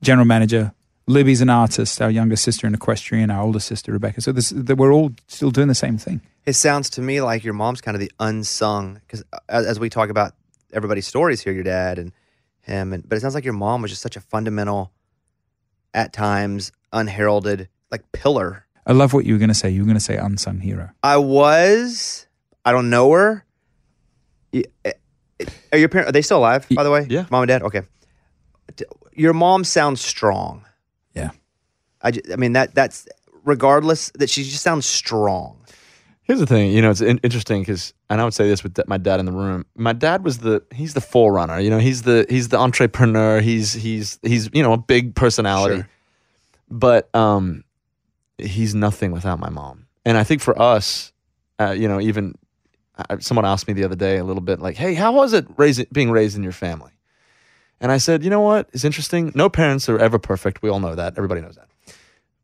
[0.00, 0.72] general manager.
[1.06, 2.00] Libby's an artist.
[2.00, 3.30] Our younger sister, an equestrian.
[3.30, 4.20] Our older sister, Rebecca.
[4.20, 6.20] So this, we're all still doing the same thing.
[6.46, 9.80] It sounds to me like your mom's kind of the unsung because as, uh, as
[9.80, 10.32] we talk about
[10.72, 12.12] everybody's stories here, your dad and
[12.60, 14.92] him, and but it sounds like your mom was just such a fundamental,
[15.94, 18.66] at times unheralded, like pillar.
[18.86, 19.70] I love what you were going to say.
[19.70, 20.90] You were going to say unsung hero.
[21.02, 22.26] I was,
[22.64, 23.44] I don't know her.
[24.52, 24.92] Y- eh,
[25.40, 26.08] eh, Are your parents?
[26.08, 26.66] Are they still alive?
[26.70, 27.26] By the way, Yeah.
[27.30, 27.62] mom and dad.
[27.62, 27.82] Okay.
[29.14, 30.64] Your mom sounds strong.
[31.14, 31.30] Yeah.
[32.00, 33.06] I, ju- I mean that that's
[33.44, 35.58] regardless that she just sounds strong.
[36.24, 38.74] Here's the thing, you know, it's in- interesting because, and I would say this with
[38.74, 39.66] d- my dad in the room.
[39.76, 41.58] My dad was the he's the forerunner.
[41.60, 43.40] You know, he's the he's the entrepreneur.
[43.40, 45.88] He's he's he's you know a big personality, Sure.
[46.70, 47.64] but um,
[48.44, 49.86] he's nothing without my mom.
[50.04, 51.12] And I think for us,
[51.60, 52.34] uh, you know, even
[52.98, 55.46] uh, someone asked me the other day a little bit like, "Hey, how was it
[55.56, 56.90] raising being raised in your family?"
[57.80, 58.68] And I said, "You know what?
[58.72, 59.32] It's interesting.
[59.34, 60.62] No parents are ever perfect.
[60.62, 61.14] We all know that.
[61.16, 61.68] Everybody knows that.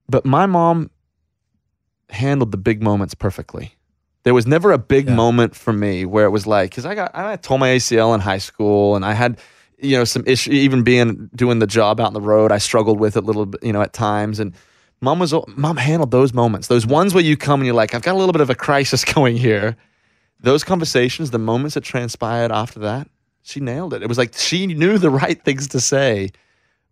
[0.08, 0.90] But my mom
[2.10, 3.74] handled the big moments perfectly.
[4.24, 5.14] There was never a big Yeah.
[5.14, 8.20] moment for me where it was like, because I got I tore my ACL in
[8.20, 9.38] high school, and I had,
[9.78, 10.50] you know, some issue.
[10.52, 13.46] Even being doing the job out on the road, I struggled with it a little
[13.46, 14.40] bit, you know, at times.
[14.40, 14.54] And
[15.00, 18.02] mom was mom handled those moments, those ones where you come and you're like, I've
[18.02, 19.76] got a little bit of a crisis going here.
[20.40, 23.08] Those conversations, the moments that transpired after that,
[23.42, 24.02] she nailed it.
[24.02, 26.30] It was like she knew the right things to say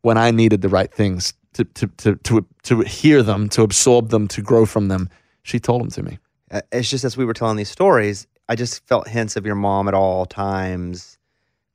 [0.03, 4.11] when I needed the right things to to to to, to hear them, to absorb
[4.11, 5.09] them, to grow from them.
[5.43, 6.19] She told them to me.
[6.51, 9.55] Uh, It's just as we were telling these stories, I just felt hints of your
[9.55, 11.19] mom at all times.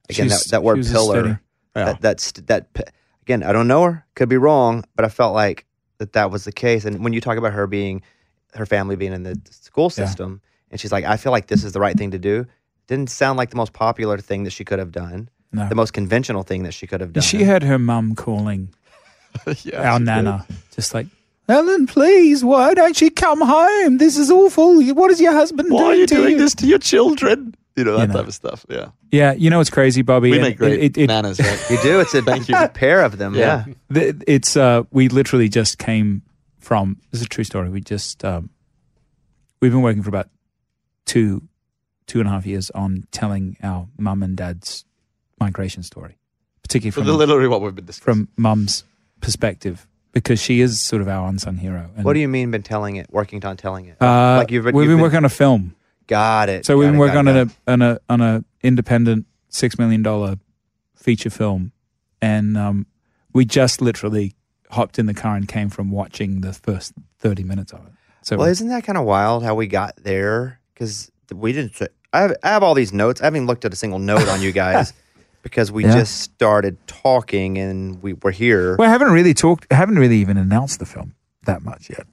[0.09, 1.41] Again, that, that word pillar.
[1.75, 1.85] Yeah.
[1.85, 2.67] That that's that.
[3.21, 4.05] Again, I don't know her.
[4.15, 5.65] Could be wrong, but I felt like
[6.01, 6.83] that that was the case.
[6.83, 8.01] And when you talk about her being,
[8.55, 10.05] her family being in the school Yeah.
[10.05, 10.41] system,
[10.71, 12.45] and she's like, I feel like this is the right thing to do.
[12.87, 15.29] Didn't sound like the most popular thing that she could have done.
[15.53, 15.67] No.
[15.69, 17.21] The most conventional thing that she could have done.
[17.23, 18.69] She heard her mum calling
[19.63, 20.05] yeah, our she did.
[20.05, 20.45] nana,
[20.75, 21.07] just like,
[21.47, 23.97] Ellen, please, why don't you come home?
[23.97, 24.81] This is awful.
[24.93, 26.37] What is your husband Why doing are you doing you?
[26.37, 27.53] this to your children?
[27.75, 28.13] You know that You know.
[28.13, 28.65] type of stuff.
[28.69, 30.31] Yeah, Yeah, you know what's crazy, Bobby?
[30.31, 31.69] we And make great it- it- it- nanas, right?
[31.69, 31.99] You do.
[32.01, 32.55] It's a Thank you.
[32.57, 33.33] A pair of them.
[33.33, 33.65] Yeah.
[33.67, 33.73] Yeah.
[33.93, 36.21] Th- it's uh we literally just came
[36.59, 38.49] from this is a true story we just um
[39.61, 40.29] we've been working for about
[41.05, 41.41] two
[42.07, 44.85] two and a half years on telling our mum and dad's
[45.39, 46.17] migration story
[46.61, 48.25] particularly from the literally what we've been discussing.
[48.25, 48.83] from mum's
[49.21, 52.51] perspective because she is sort of our unsung hero and, What do you mean?
[52.51, 53.95] Been telling it, working on telling it?
[54.01, 55.73] uh, like you've, we've you've been working on a film
[56.11, 56.65] Got it.
[56.65, 60.35] so we've been working on it, a on a on a independent six million dollar
[60.93, 61.71] feature film
[62.21, 62.85] and um
[63.33, 64.33] we just literally
[64.71, 67.93] hopped in the car and came from watching the first 30 minutes of it
[68.23, 70.59] so Well, isn't that kind of wild how we got there?
[70.73, 71.81] Because we didn't.
[72.13, 73.19] I have, I have all these notes.
[73.21, 74.93] I haven't looked at a single note on you guys
[75.43, 75.95] because we Yeah.
[75.95, 78.75] just started talking and we were here.
[78.77, 79.65] Well, I haven't really talked.
[79.71, 82.05] I haven't really even announced the film that much yet,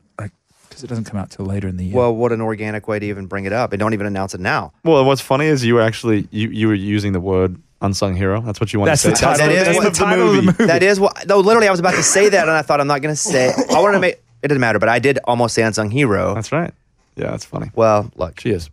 [0.78, 1.96] because it doesn't come out till later in the year.
[1.96, 4.40] Well, what an organic way to even bring it up and don't even announce it
[4.40, 4.72] now.
[4.84, 8.40] Well, what's funny is you were actually you, you were using the word unsung hero.
[8.40, 9.24] That's what you want that's to the say.
[9.24, 9.46] title.
[9.46, 10.66] That is that's what- the title of the movie.
[10.66, 11.26] That is what.
[11.26, 13.20] No, literally, I was about to say that and I thought I'm not going to
[13.20, 13.52] say.
[13.70, 14.22] I wanted to make.
[14.42, 16.34] It doesn't matter, but I did almost say unsung hero.
[16.34, 16.72] That's right.
[17.16, 17.72] Yeah, that's funny.
[17.74, 18.70] Well, look, She is.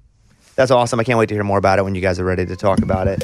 [0.55, 0.99] that's awesome.
[0.99, 2.79] I can't wait to hear more about it when you guys are ready to talk
[2.83, 3.23] about it.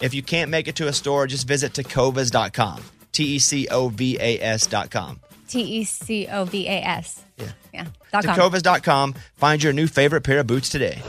[0.00, 2.82] If you can't make it to a store, just visit tecovas.com.
[3.12, 5.20] T E C O V A S.com.
[5.48, 7.22] T E C O V A S.
[7.38, 7.52] Yeah.
[7.72, 7.86] Yeah.
[8.12, 8.36] Dot com.
[8.36, 9.14] Tecovas.com.
[9.36, 11.00] Find your new favorite pair of boots today.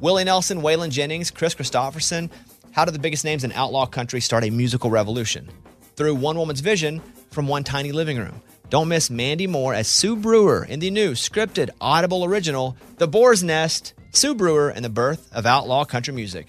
[0.00, 2.30] Willie Nelson, Waylon Jennings, Kris Kristofferson.
[2.72, 5.48] How did the biggest names in outlaw country start a musical revolution?
[5.94, 8.42] Through one woman's vision from one tiny living room.
[8.70, 13.44] Don't miss Mandy Moore as Sue Brewer in the new scripted Audible original, The Boar's
[13.44, 16.48] Nest, Sue Brewer and the Birth of Outlaw Country Music.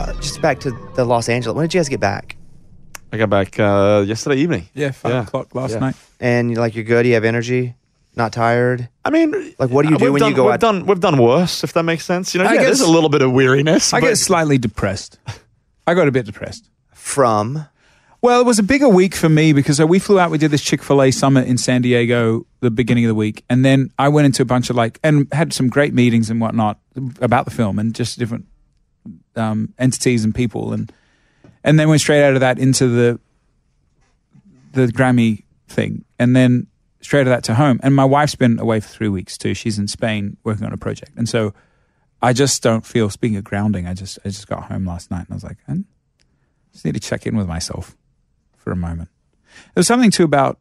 [0.00, 1.54] Uh, just back to the Los Angeles.
[1.54, 2.36] When did you guys get back?
[3.12, 4.66] I got back uh, yesterday evening.
[4.72, 5.22] Yeah, five Yeah.
[5.24, 5.80] o'clock last Yeah.
[5.80, 5.96] night.
[6.20, 7.04] And you're like, you're good.
[7.06, 7.74] You have energy.
[8.16, 8.88] Not tired?
[9.04, 10.86] I mean, Like, what do you do we've when done, you go we've out- Done,
[10.86, 12.34] we've done worse, if that makes sense.
[12.34, 13.92] You know, I yeah, there's guess- a little bit of weariness.
[13.92, 15.18] I but- get slightly depressed.
[15.86, 16.70] I got a bit depressed.
[16.94, 17.66] From
[18.22, 20.30] Well, it was a bigger week for me because uh, we flew out.
[20.30, 23.44] We did this Chick Fil A summit in San Diego the beginning of the week,
[23.50, 26.40] and then I went into a bunch of like and had some great meetings and
[26.40, 26.78] whatnot
[27.20, 28.46] about the film and just different
[29.36, 30.92] um, entities and people, and
[31.64, 33.20] and then went straight out of that into the
[34.72, 36.66] the Grammy thing, and then
[37.00, 37.80] straight out of that to home.
[37.82, 39.54] And my wife's been away for three weeks too.
[39.54, 41.54] She's in Spain working on a project, and so
[42.22, 43.10] I just don't feel.
[43.10, 45.58] Speaking of grounding, I just I just got home last night and I was like,
[45.68, 45.76] I
[46.72, 47.96] just need to check in with myself
[48.56, 49.08] for a moment.
[49.74, 50.58] There's something too about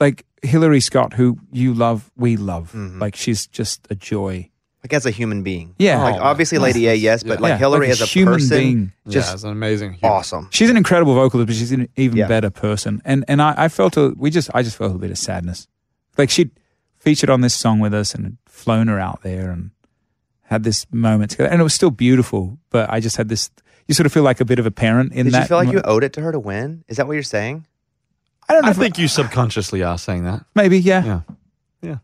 [0.00, 2.72] like Hillary Scott, who you love, we love.
[3.00, 4.50] Like she's just a joy.
[4.84, 5.74] Like as a human being.
[5.78, 6.02] Yeah.
[6.02, 8.34] Like oh, obviously Lady A, yes, but like Yeah, Hillary like a as a human
[8.34, 8.92] person, being.
[9.08, 9.92] just yeah, it's an amazing.
[9.94, 10.10] human.
[10.16, 10.48] awesome.
[10.50, 12.26] She's an incredible vocalist, but she's an even Yeah.
[12.28, 13.00] better person.
[13.04, 15.68] And and I, I felt a we just I just felt a bit of sadness.
[16.18, 16.50] Like she'd
[16.98, 19.70] featured on this song with us and had flown her out there and
[20.42, 21.48] had this moment together.
[21.50, 23.50] And it was still beautiful, but I just had this
[23.88, 25.42] you sort of feel like a bit of a parent in Did that.
[25.42, 26.84] you feel like mo- you owed it to her to win?
[26.88, 27.66] Is that what you're saying?
[28.48, 30.44] I don't know I if think you subconsciously are saying that.
[30.54, 31.04] maybe, yeah.
[31.04, 31.20] Yeah.
[31.82, 31.96] Yeah.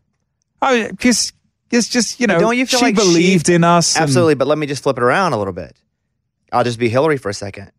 [0.61, 1.31] I because
[1.71, 3.95] it's just, you know, don't you feel she like she- believed in us.
[3.95, 5.75] and- Absolutely, but let me just flip it around a little bit.
[6.51, 7.71] I'll just be Hillary for a second.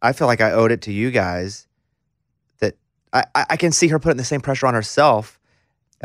[0.00, 1.66] I feel like I owed it to you guys
[2.58, 2.74] that
[3.12, 5.38] I, I, I can see her putting the same pressure on herself.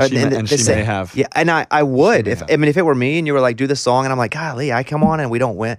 [0.07, 1.15] She may- the- and the she same- may have.
[1.15, 2.27] Yeah, and I, I would.
[2.27, 2.51] If have.
[2.51, 4.17] I mean if it were me and you were like, do the song and I'm
[4.19, 5.77] like, golly, I come on and we don't win.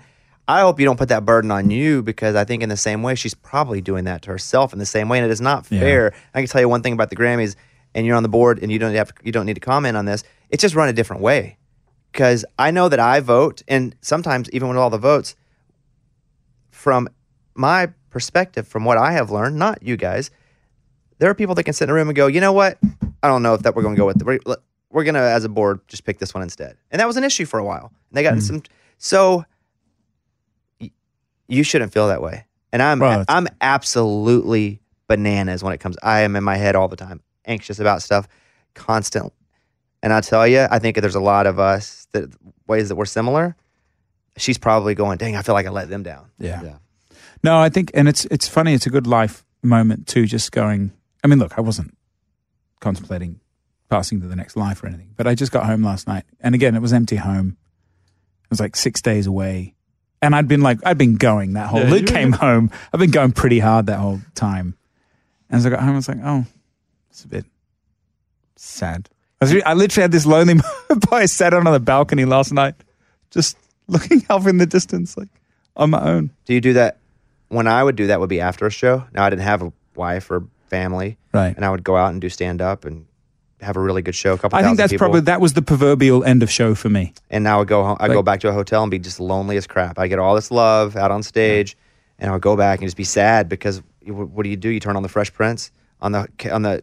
[0.48, 3.02] I hope you don't put that burden on you because I think in the same
[3.02, 5.66] way she's probably doing that to herself in the same way, and it is not
[5.70, 5.80] Yeah.
[5.80, 6.14] fair.
[6.34, 7.54] I can tell you one thing about the Grammys,
[7.94, 10.04] and you're on the board, and you don't have you don't need to comment on
[10.04, 10.24] this.
[10.50, 11.58] It's just run a different way
[12.12, 15.36] because I know that I vote, and sometimes even with all the votes,
[16.70, 17.08] from
[17.54, 20.30] my perspective, from what I have learned, not you guys,
[21.18, 22.78] there are people that can sit in a room and go, you know what,
[23.22, 24.22] I don't know if that we're going to go with.
[24.22, 24.38] We're,
[24.90, 27.24] we're going to, as a board, just pick this one instead, and that was an
[27.24, 27.92] issue for a while.
[28.10, 28.56] And they got in mm-hmm.
[28.56, 28.62] some,
[28.96, 29.44] so
[30.80, 30.92] y-
[31.46, 32.46] you shouldn't feel that way.
[32.72, 35.96] And I'm I'm absolutely bananas when it comes.
[36.02, 38.28] I am in my head all the time, anxious about stuff,
[38.74, 39.32] constant.
[40.02, 42.30] And I tell you, I think there's a lot of us that
[42.68, 43.56] ways that we're similar.
[44.36, 46.30] She's probably going, dang, I feel like I let them down.
[46.38, 46.62] Yeah.
[46.62, 46.76] Yeah.
[47.42, 48.74] No, I think, and it's it's funny.
[48.74, 50.26] It's a good life moment too.
[50.26, 50.92] Just going.
[51.22, 51.96] I mean, look, I wasn't
[52.80, 53.40] contemplating
[53.88, 56.54] passing to the next life or anything, but I just got home last night, and
[56.54, 57.56] again, it was empty home.
[58.44, 59.74] It was like six days away,
[60.20, 61.80] and I'd been like, I'd been going that whole.
[61.80, 62.70] Yeah, Luke came home.
[62.92, 64.76] I've been going pretty hard that whole time,
[65.48, 66.44] and as I got home, I was like, oh,
[67.18, 67.46] it's a bit
[68.56, 69.08] sad.
[69.40, 70.54] I, was I literally had this lonely
[70.88, 71.12] moment.
[71.12, 72.74] I sat on the balcony last night,
[73.30, 73.56] just
[73.88, 75.28] looking off in the distance, like
[75.76, 76.30] on my own.
[76.44, 76.98] Do you do that?
[77.48, 79.04] When I would do that, would be after a show.
[79.12, 81.56] Now I didn't have a wife or family, Right.
[81.56, 83.06] and I would go out and do stand up and
[83.60, 84.34] have a really good show.
[84.34, 84.64] A couple times.
[84.64, 85.06] I think that's people.
[85.06, 87.14] probably that was the proverbial end of show for me.
[87.30, 87.96] And now I go home.
[87.98, 89.98] I would go back to a hotel and be just lonely as crap.
[89.98, 91.76] I get all this love out on stage,
[92.20, 94.68] and I would go back and just be sad because what do you do?
[94.68, 96.82] You turn on the Fresh Prince on the on the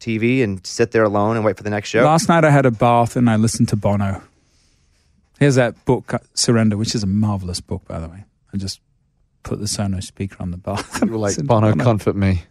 [0.00, 2.02] TV and sit there alone and wait for the next show.
[2.02, 4.22] Last night I had a bath and I listened to Bono.
[5.38, 8.24] Here's that book, uh, Surrender, which is a marvelous book, by the way.
[8.52, 8.80] I just
[9.42, 11.00] put the Sonos speaker on the bath.
[11.02, 12.42] You were like, Listened to Bono, comfort me.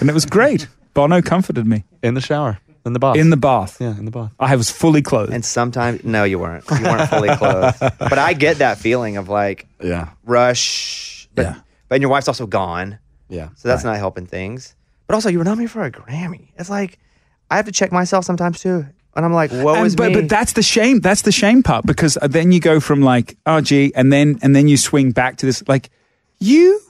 [0.00, 0.68] and it was great.
[0.94, 2.58] Bono comforted me In the shower.
[2.86, 3.16] In the bath.
[3.16, 3.78] in the bath.
[3.80, 4.30] yeah, in the bath.
[4.38, 5.32] I was fully clothed.
[5.32, 6.64] and sometimes, no, you weren't.
[6.70, 7.78] You weren't fully clothed.
[7.80, 10.10] But I get that feeling of like Yeah.
[10.24, 11.26] rush.
[11.34, 11.54] But, Yeah.
[11.88, 12.98] but your wife's also gone.
[13.30, 13.48] Yeah.
[13.56, 14.74] So that's not helping things.
[15.06, 16.48] But also, you were nominated for a Grammy.
[16.58, 16.98] It's like
[17.50, 20.14] I have to check myself sometimes too, and I'm like, "Woe And- is but me."
[20.20, 21.00] but that's the shame.
[21.00, 24.38] That's the shame part because uh, then you go from like oh gee, and then
[24.42, 25.90] and then you swing back to this like
[26.40, 26.80] you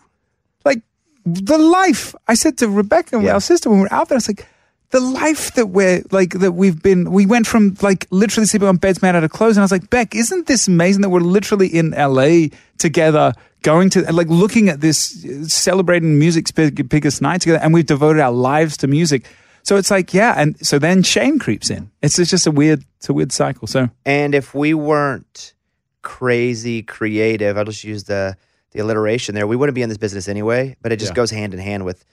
[0.64, 0.80] like
[1.26, 2.14] the life.
[2.28, 3.34] I said to Rebecca, Yeah.
[3.34, 4.46] our sister, when we were out there, I was like.
[4.94, 8.76] The life that we're like that we've been we went from like literally sleeping on
[8.76, 11.20] beds made out of clothes and I was like Beck isn't this amazing that we're
[11.20, 13.32] literally in LA together
[13.62, 18.20] going to like looking at this celebrating music's big, biggest night together and we've devoted
[18.20, 19.24] our lives to music
[19.64, 22.84] so it's like yeah and so then shame creeps in it's, it's just a weird
[22.98, 25.54] it's a weird cycle so and if we weren't
[26.02, 28.36] crazy creative, I'll just use the
[28.70, 29.46] the alliteration there.
[29.46, 30.76] We wouldn't be in this business anyway.
[30.82, 31.16] But it just Yeah.
[31.16, 32.04] goes hand in hand with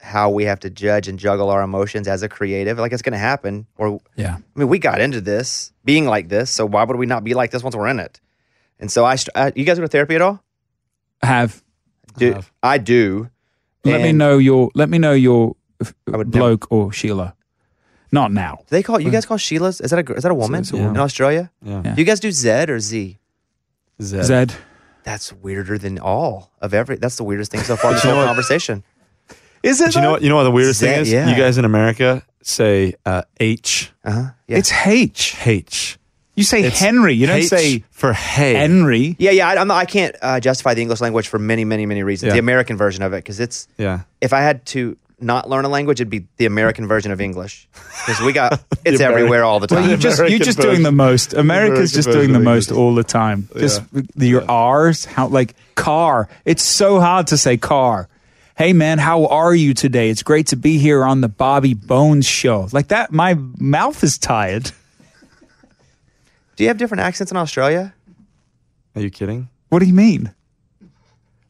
[0.00, 2.78] how we have to judge and juggle our emotions as a creative.
[2.78, 3.66] Like it's going to happen.
[3.76, 7.06] Or yeah I mean, we got into this being like this, so why would we
[7.06, 8.20] not be like this once we're in it?
[8.78, 10.42] And so I, st- I you guys go to therapy at all?
[11.22, 11.62] have
[12.16, 12.52] Do have.
[12.62, 13.28] I do?
[13.84, 17.34] let me know your let me know your f- I would never- bloke or Sheila
[18.12, 19.80] not now Do they call you guys call Sheila's?
[19.80, 20.96] Is that a gr- is that a woman it's a in.
[20.96, 21.50] Australia?
[21.62, 21.82] Yeah.
[21.84, 21.94] Yeah.
[21.94, 23.18] Do you guys do Zed or Z?
[24.00, 24.24] Zed.
[24.24, 24.54] Zed
[25.02, 26.96] That's weirder than all of every.
[26.96, 28.84] That's the weirdest thing so far in this whole conversation.
[29.68, 30.22] Is it But you know what?
[30.22, 31.12] You know what the weirdest thing is?
[31.12, 31.28] yeah.
[31.28, 33.92] You guys in America say uh, H.
[34.04, 34.30] Uh-huh.
[34.46, 34.58] Yeah.
[34.58, 35.36] It's H.
[35.46, 35.98] H.
[36.34, 37.14] You say It's Henry.
[37.14, 38.54] You don't H say for hey.
[38.54, 39.16] Henry.
[39.18, 39.48] yeah, yeah.
[39.48, 42.28] I, I'm not, I can't uh, justify the English language for many, many, many reasons.
[42.28, 42.34] Yeah.
[42.34, 44.00] The American version of it, because it's Yeah.
[44.20, 47.68] if I had to not learn a language, it'd be the American version of English
[48.06, 49.82] because we got it's everywhere all the time.
[49.82, 51.34] Well, you just you're American just doing the most.
[51.34, 52.80] America's American just doing the of most English.
[52.80, 53.48] all the time.
[53.56, 55.04] Just the, your R's.
[55.06, 56.28] How like car.
[56.44, 58.08] It's so hard to say car.
[58.58, 60.10] Hey man, how are you today?
[60.10, 62.66] It's great to be here on the Bobby Bones show.
[62.72, 64.72] Like that, my mouth is tired.
[66.56, 67.94] Do you have different accents in Australia?
[68.96, 69.48] Are you kidding?
[69.68, 70.34] What do you mean?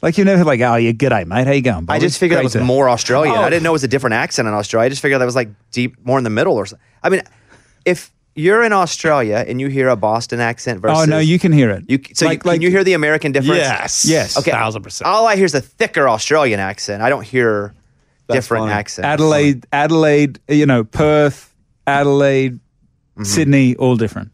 [0.03, 1.47] Like you know, like, oh, you g'day, mate.
[1.47, 1.87] How you going?
[1.87, 1.97] Bobby?
[1.97, 3.37] I just figured that Great was to- more Australian.
[3.37, 3.41] Oh.
[3.41, 4.85] I didn't know it was a different accent in Australia.
[4.85, 6.87] I just figured that was like deep, more in the middle or something.
[7.03, 7.23] I mean,
[7.87, 11.53] if you're in Australia and you hear a Boston accent versus Oh no, you can
[11.53, 11.85] hear it.
[11.89, 13.59] you so like, you, can you hear the American difference?
[13.59, 14.05] Yes.
[14.05, 14.39] Yes.
[14.39, 14.51] Okay.
[14.53, 15.07] Thousand percent.
[15.09, 17.03] All I hear is a thicker Australian accent.
[17.03, 17.75] I don't hear
[18.27, 18.73] That's different funny.
[18.75, 19.07] accents.
[19.07, 21.55] Adelaide, Adelaide, you know, Perth,
[21.87, 22.59] Adelaide,
[23.19, 23.25] Mm-hmm.
[23.25, 24.31] Sydney, all different.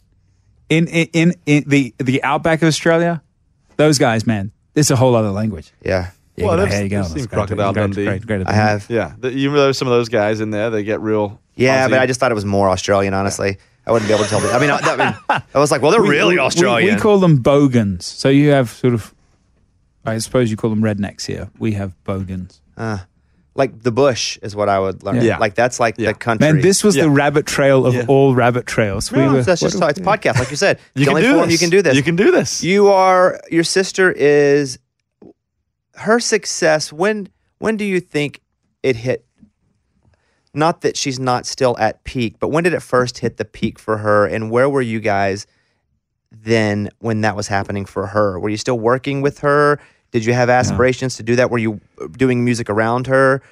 [0.69, 3.23] In, in in in the the outback of Australia,
[3.79, 5.73] those guys, man, it's a whole other language.
[5.83, 6.11] Yeah.
[6.37, 7.03] Yeah, Well, g'day, they've- how you going?
[7.05, 8.05] they've seen Crocodile Great, Dundee.
[8.05, 8.85] Great, great, I have.
[8.91, 9.15] Yeah.
[9.19, 11.41] The, you know some of those guys in there, they get real.
[11.55, 11.91] Yeah, Aussie.
[11.91, 13.57] but I just thought it was more Australian, honestly.
[13.87, 14.41] I wouldn't be able to tell.
[14.41, 16.95] The, I mean, I, I mean, I was like, well, they're We- really we- Australian.
[16.95, 18.05] We, call them bogans.
[18.07, 19.15] So you have sort of,
[20.05, 21.51] I suppose you call them rednecks here.
[21.59, 22.61] We have bogans.
[22.77, 22.99] Uh,
[23.55, 25.21] like the bush is what I would learn.
[25.23, 25.39] Yeah.
[25.39, 26.09] Like that's like Yeah.
[26.13, 26.53] the country.
[26.53, 27.05] Man, this was Yeah.
[27.05, 28.05] the rabbit trail of Yeah.
[28.09, 29.13] all rabbit trails.
[29.13, 30.79] We No, were- that's just what- it's podcast, like you said.
[30.97, 31.53] You can do this.
[31.53, 31.95] you can do this.
[31.97, 32.65] You can do this.
[32.65, 34.79] You are your sister is
[35.97, 36.93] her success.
[36.93, 37.29] When
[37.59, 38.41] when do you think
[38.83, 39.25] it hit?
[40.55, 43.79] Not that she's not still at peak, but when did it first hit the peak
[43.79, 44.27] for her?
[44.27, 45.47] And where were you guys
[46.31, 48.39] then when that was happening for her?
[48.39, 49.81] Were you still working with her?
[50.11, 51.51] Did you have aspirations to do that?
[51.51, 51.81] Were you
[52.13, 53.43] doing music around her?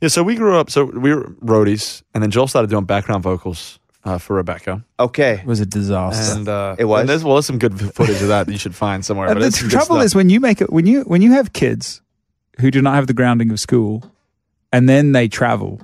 [0.00, 0.70] Yeah, so we grew up.
[0.70, 4.84] So we were roadies, and then Joel started doing background vocals uh, for Rebecca.
[4.98, 5.34] Okay.
[5.34, 6.38] It was a disaster.
[6.38, 7.00] And uh, It was?
[7.00, 9.28] And there's, well, there's some good footage of that that you should find somewhere.
[9.28, 10.04] And but the it's trouble stuff.
[10.04, 12.00] is when you make it when you when you have kids
[12.58, 14.10] who do not have the grounding of school,
[14.72, 15.80] and then they travel,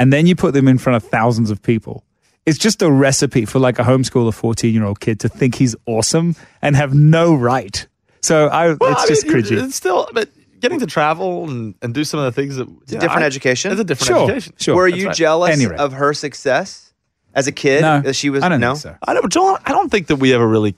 [0.00, 2.02] and then you put them in front of thousands of people.
[2.46, 5.76] It's just a recipe for like a homeschooler fourteen year old kid to think he's
[5.86, 7.86] awesome and have no right.
[8.22, 9.62] So I, Well, it's I just mean, cringy.
[9.64, 10.28] It's still, but
[10.58, 13.70] getting to travel and, and do some of the things that It's a different education.
[13.72, 14.54] It's a different Sure, education.
[14.58, 14.74] sure.
[14.76, 15.16] Were That's you right.
[15.16, 15.78] jealous Any rate.
[15.80, 16.92] of her success
[17.34, 17.82] as a kid?
[17.82, 18.74] no, that she was I don't no.
[18.74, 18.96] think so.
[19.06, 20.74] I don't, Joel, I don't think that we ever really.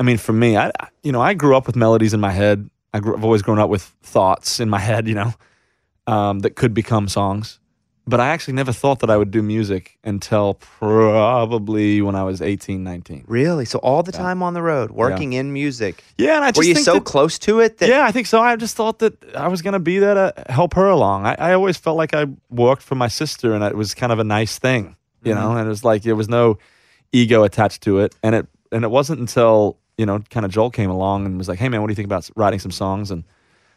[0.00, 2.32] I mean, for me, I I- you know I grew up with melodies in my
[2.32, 2.68] head.
[2.92, 5.32] I grew, I've always grown up with thoughts in my head, you know,
[6.06, 7.60] um, that could become songs.
[8.08, 12.40] But I actually never thought that I would do music until probably when I was
[12.40, 13.24] 18, 19.
[13.28, 13.66] Really?
[13.66, 16.02] So all the time on the road, working in music.
[16.16, 18.26] Yeah, and I just Were you so that- close to it that yeah, I think
[18.26, 18.40] so.
[18.40, 21.26] I just thought that I was going to be there to help her along.
[21.26, 24.18] I, I always felt like I worked for my sister, and it was kind of
[24.18, 25.40] a nice thing, you mm-hmm.
[25.42, 25.56] know.
[25.58, 26.56] And it was like there was no
[27.12, 30.70] ego attached to it, and it and it wasn't until you know, kind of Joel
[30.70, 33.10] came along and was like, "Hey, man, what do you think about writing some songs
[33.10, 33.24] and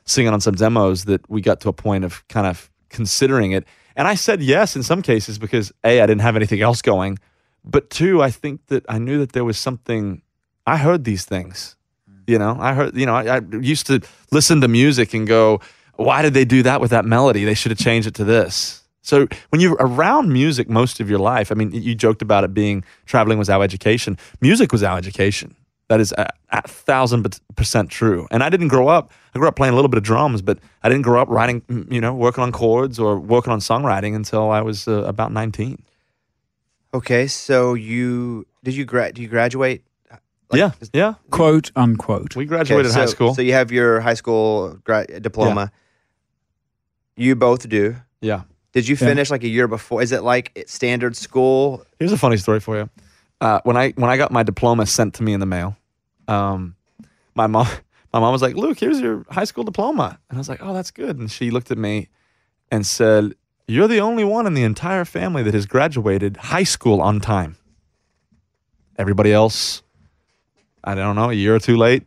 [0.05, 3.65] singing on some demos?" That we got to a point of kind of considering it,
[3.95, 7.19] and I said yes in some cases because a I didn't have anything else going,
[7.63, 10.21] but two I think that I knew that there was something.
[10.65, 11.75] I heard these things.
[12.09, 12.21] Mm.
[12.27, 15.59] You know, I heard, you know, I, I used to listen to music and go,
[15.95, 17.43] why did they do that with that melody?
[17.45, 18.83] They should have changed it to this.
[19.01, 22.53] So when you're around music most of your life, I mean, you joked about it
[22.53, 24.17] being traveling was our education.
[24.41, 25.55] Music was our education.
[25.91, 27.27] That is a, a thousand
[27.57, 28.25] percent true.
[28.31, 29.11] And I didn't grow up.
[29.35, 31.61] I grew up playing a little bit of drums, but I didn't grow up writing,
[31.91, 35.83] you know, working on chords or working on songwriting until I was uh, about 19.
[36.93, 39.83] Okay, so you did you gra- do you graduate?
[40.49, 41.15] Like, yeah, is- yeah.
[41.29, 42.35] Quote unquote.
[42.37, 43.33] We Okay, graduated so, high school.
[43.35, 45.71] So you have your high school gra- diploma.
[47.17, 47.95] You both do.
[48.21, 48.43] yeah.
[48.73, 49.07] Did you Yeah.
[49.07, 50.01] finish like a year before?
[50.01, 51.83] Is it like standard school?
[51.99, 52.89] Here's a funny story for you.
[53.41, 55.75] Uh, when I when I got my diploma sent to me in the mail,
[56.31, 56.75] um,
[57.35, 57.67] my mom
[58.13, 60.73] my mom was like, "Luke, here's your high school diploma," and I was like, "Oh,
[60.73, 62.09] that's good." And she looked at me
[62.71, 63.33] and said,
[63.67, 67.57] "You're the only one in the entire family that has graduated high school on time.
[68.97, 69.81] Everybody else,
[70.83, 72.03] I don't know, a year or two late.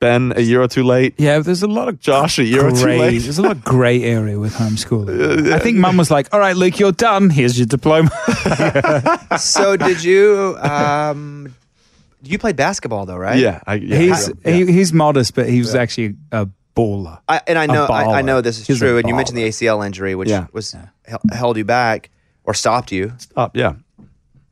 [0.00, 1.14] Ben, a year or two late.
[1.18, 2.98] Yeah, there's a lot of Josh, a year or two gray.
[2.98, 3.18] late.
[3.18, 5.52] There's a lot of grey area with homeschooling.
[5.56, 7.28] I think mum was like, "All right, Luke, you're done.
[7.28, 8.10] Here's your diploma."
[9.38, 10.56] so did you?
[10.62, 11.54] Um,
[12.22, 13.38] you played basketball though, right?
[13.38, 14.52] Yeah, I, yeah, he's yeah.
[14.52, 17.20] He, he's modest, but he was actually a baller.
[17.28, 18.98] I, and I know I, I know this is He's true.
[18.98, 19.48] And you mentioned the.
[19.48, 20.46] ACL injury, which Yeah.
[20.52, 22.10] was hel- held you back
[22.44, 23.12] or stopped you.
[23.18, 23.74] Stop, yeah.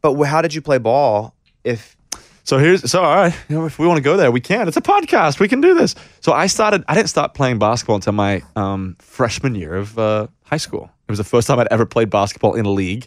[0.03, 1.35] But how did you play ball?
[1.65, 1.97] If
[2.45, 3.35] So here's so all right.
[3.49, 4.69] You know, if we want to go there, we can.
[4.69, 5.39] It's a podcast.
[5.41, 5.95] We can do this.
[6.21, 6.85] So I started.
[6.89, 10.91] I didn't start playing basketball until my um, freshman year of uh, high school.
[11.09, 13.07] It was the first time I'd ever played basketball in a league,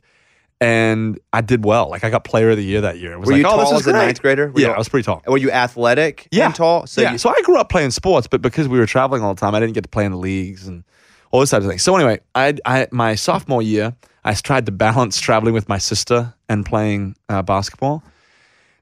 [0.62, 1.89] and I did well.
[1.89, 3.14] Like I got Player of the Year that year.
[3.14, 4.51] It was Were like, you oh, tall as a ninth grader?
[4.51, 5.22] Were yeah, you- I was pretty tall.
[5.26, 6.86] Were you athletic Yeah, and tall?
[6.88, 7.14] So yeah.
[7.14, 9.55] you, so I grew up playing sports, but because we were traveling all the time,
[9.55, 10.84] I didn't get to play in the leagues and
[11.32, 11.80] all this type of thing.
[11.80, 16.34] So anyway, I, I my sophomore year, I tried to balance traveling with my sister
[16.47, 18.03] and playing uh, basketball.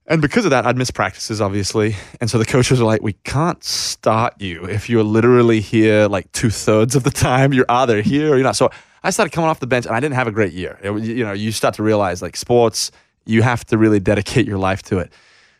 [0.06, 1.96] And because of that, I'd miss practices, obviously.
[2.20, 6.30] And so the coaches were like, we can't start you if you're literally here like
[6.32, 7.54] two thirds of the time.
[7.54, 8.56] You're either here or you're not.
[8.56, 8.70] So
[9.04, 10.80] I started coming off the bench and I didn't have a great year.
[10.82, 12.92] It you know, you start to realize like sports,
[13.26, 15.12] you have to really dedicate your life to it.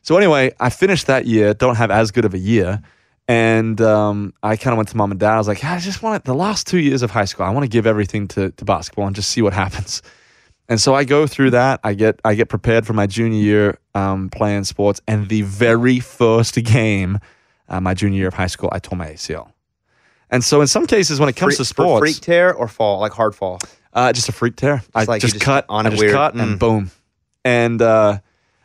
[0.02, 2.82] So anyway, I finished that year, don't have as good of a year.
[3.28, 5.36] And um, I kind of went to mom and dad.
[5.36, 7.46] I was like, I just want the last two years of high school.
[7.46, 10.02] I want to give everything to, to basketball and just see what happens.
[10.70, 11.80] And so I go through that.
[11.84, 16.00] I get I get prepared for my junior year um, playing sports, and the very
[16.00, 17.20] first game,
[17.68, 19.52] uh, my junior year of high school, I tore my ACL.
[20.32, 23.00] And so in some cases, when it comes Freak- to sports, freak tear or fall,
[23.00, 23.60] like hard fall.
[23.94, 24.84] uh, just a freak tear.
[24.94, 26.14] I like just, just cut on I it just weird.
[26.14, 26.42] cut Mm.
[26.44, 26.92] and boom.
[27.46, 28.20] And uh,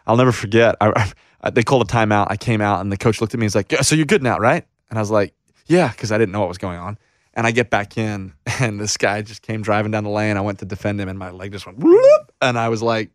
[0.06, 0.76] I'll never forget.
[0.80, 1.12] I,
[1.42, 2.26] I, they called a timeout.
[2.30, 3.44] I came out and the coach looked at me.
[3.46, 5.34] He's like, "Yeah, "So you're good now, right?" And I was like,
[5.66, 6.98] "Yeah," because I didn't know what was going on.
[7.36, 10.36] And I get back in, and this guy just came driving down the lane.
[10.36, 13.10] I went to defend him, and my leg just went, whoop, and I was like,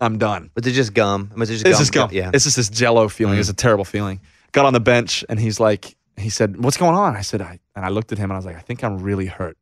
[0.00, 1.30] "I'm done." Was it just gum?
[1.36, 1.80] Was it just It's gum?
[1.80, 2.10] just gum.
[2.12, 2.30] Yeah.
[2.34, 3.38] It's just this jello feeling.
[3.38, 4.20] It's a terrible feeling.
[4.52, 7.58] Got on the bench and he's like, he said, "What's going on?" I said, "I,"
[7.74, 9.56] and I looked at him and I was like, "I think I'm really hurt."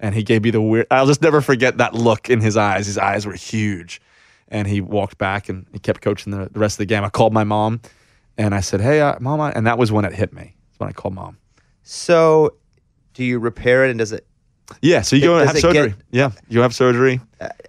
[0.00, 0.86] And he gave me the weird.
[0.90, 2.86] I'll just never forget that look in his eyes.
[2.86, 4.00] His eyes were huge,
[4.48, 7.04] and he walked back and he kept coaching the, the rest of the game.
[7.04, 7.80] I called my mom,
[8.36, 10.56] and I said, "Hey, uh, mama," and that was when it hit me.
[10.70, 11.38] That's when I called mom.
[11.84, 12.54] so,
[13.14, 14.26] do you repair it and does it
[14.80, 15.94] Yeah, so you go and have it get- surgery.
[16.10, 17.20] yeah, you have surgery.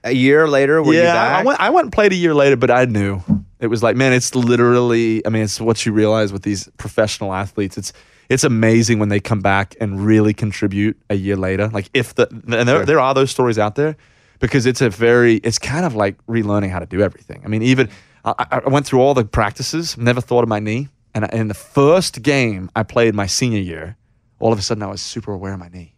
[0.03, 0.81] a year later?
[0.81, 1.41] Were you yeah, back?
[1.41, 1.59] I went.
[1.59, 3.21] I went and played a year later, but I knew
[3.63, 5.25] it was like, man, it's literally.
[5.25, 7.77] I mean, it's what you realize with these professional athletes.
[7.77, 7.93] It's
[8.29, 11.67] it's amazing when they come back and really contribute a year later.
[11.69, 12.85] Like if the and there, Sure.
[12.85, 13.95] there are those stories out there
[14.39, 17.41] because it's a very it's kind of like relearning how to do everything.
[17.45, 17.89] I mean, even
[18.25, 21.47] I, I I went through all the practices, never thought of my knee, and in
[21.47, 23.95] the first game I played my senior year,
[24.39, 25.93] all of a sudden I was super aware of my knee.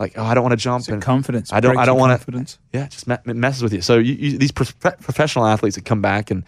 [0.00, 0.80] Like, oh, I don't want to jump.
[0.80, 1.52] It's and confidence.
[1.52, 1.74] I don't.
[1.74, 2.18] breaks I don't want to.
[2.18, 2.58] confidence.
[2.72, 3.80] Yeah, it just messes with you.
[3.80, 6.44] So you, you, these prof- professional athletes that come back and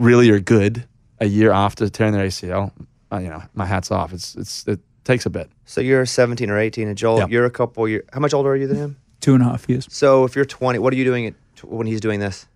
[0.00, 0.84] really are good
[1.20, 2.72] a year after tearing their ACL,
[3.12, 4.12] uh, you know, my hats off.
[4.12, 5.50] It's it's it takes a bit.
[5.64, 7.26] So you're 17 or 18, and Joel, Yeah.
[7.28, 8.04] you're a couple years.
[8.12, 8.96] How much older are you than him?
[9.20, 9.86] Two and a half years.
[9.90, 11.34] So if you're 20, what are you doing at,
[11.64, 12.46] when he's doing this?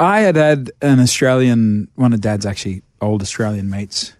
[0.00, 4.14] I had had an Australian, one of Dad's actually old Australian mates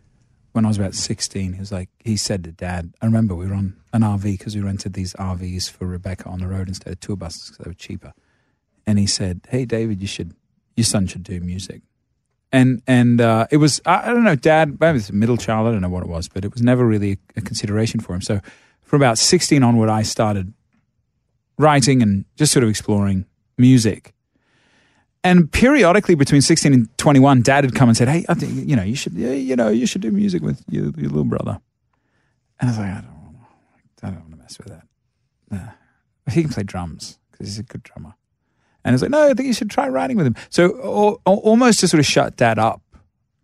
[0.52, 1.52] when I was about 16.
[1.54, 4.54] He was like, he said to Dad, I remember we were on an RV because
[4.54, 7.70] we rented these RVs for Rebecca on the road instead of tour buses because they
[7.70, 8.12] were cheaper.
[8.86, 10.34] And he said, Hey, David, you should,
[10.76, 11.82] your son should do music.
[12.54, 14.78] And and uh, it was I, I don't know, Dad.
[14.78, 15.66] Maybe it's a middle child.
[15.66, 18.20] I don't know what it was, but it was never really a, consideration for him.
[18.20, 18.40] So
[18.84, 20.54] from about sixteen onward, I started
[21.58, 23.26] writing and just sort of exploring
[23.58, 24.12] music.
[25.24, 28.76] And periodically between 16 and 21, dad had come and said, Hey, I think, you
[28.76, 31.60] know, you should, you know, you should do music with your, your little brother.
[32.60, 33.36] And I was like, I don't,
[34.02, 34.86] I don't want to mess with that.
[35.50, 36.30] Nah.
[36.30, 38.14] He can play drums because he's a good drummer.
[38.84, 40.36] And I was like, no, I think you should try writing with him.
[40.50, 42.82] So al- al- almost to sort of shut dad up,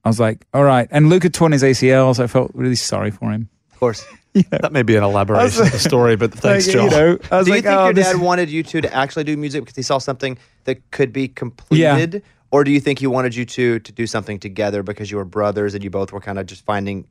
[0.05, 0.87] I was like, all right.
[0.91, 3.49] And Luke had torn his ACL, so I felt really sorry for him.
[3.73, 4.07] Of course.
[4.51, 6.85] That may be an elaboration of the story, but thanks, Like, Joel.
[6.85, 8.81] You know, I was do you like, think oh, your this- dad wanted you two
[8.81, 12.15] to actually do music because he saw something that could be completed?
[12.15, 12.21] Yeah.
[12.53, 15.25] Or do you think he wanted you two to do something together because you were
[15.25, 17.09] brothers and you both were kind of just finding,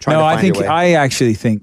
[0.00, 0.68] trying no, to find I think your way?
[0.68, 1.62] I actually think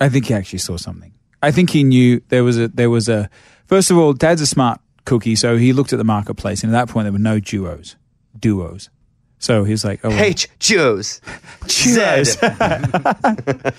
[0.00, 1.12] I think he actually saw something.
[1.42, 3.28] I think he knew there was a there was a
[3.66, 6.86] first of all, Dad's a smart cookie, so he looked at the marketplace, and at
[6.86, 7.96] that point there were no duos,
[8.38, 8.90] duos.
[9.38, 10.48] So he was like, "Oh, H.
[10.58, 11.20] Joe's.
[11.66, 12.32] duos."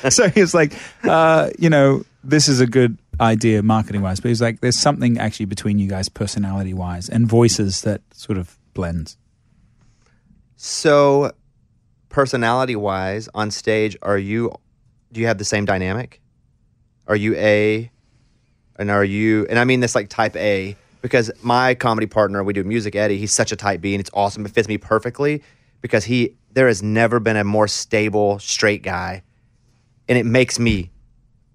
[0.10, 0.74] so he was like,
[1.04, 5.18] uh, "You know, this is a good idea marketing wise," but he's like, "There's something
[5.18, 9.18] actually between you guys, personality wise, and voices that sort of blends."
[10.56, 11.32] So,
[12.10, 14.54] personality wise, on stage, are you,
[15.12, 16.22] do you have the same dynamic?
[17.08, 17.92] Are you A?
[18.78, 22.54] And are you, and I mean this like type A, because my comedy partner, we
[22.54, 24.46] do music, Eddie, he's such a type B and it's awesome.
[24.46, 25.42] It fits me perfectly
[25.82, 29.24] because he, there has never been a more stable, straight guy.
[30.08, 30.92] And it makes me,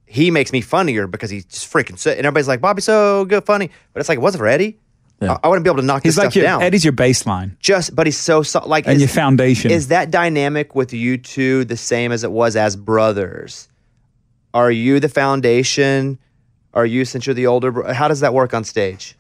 [0.07, 2.17] he makes me funnier because he's just freaking sick.
[2.17, 3.71] And everybody's like, Bobby's so good, funny.
[3.93, 4.79] But it's like, it wasn't for Eddie.
[5.21, 5.33] Yeah.
[5.35, 6.93] I, I wouldn't be able to knock He's this like stuff your down Eddie's your
[6.93, 9.71] baseline just but he's so, so like and is- your foundation.
[9.71, 13.69] is that dynamic with you two the same as it was as brothers
[14.53, 16.19] are you the foundation
[16.75, 19.17] are you since you're the older how does that work on stage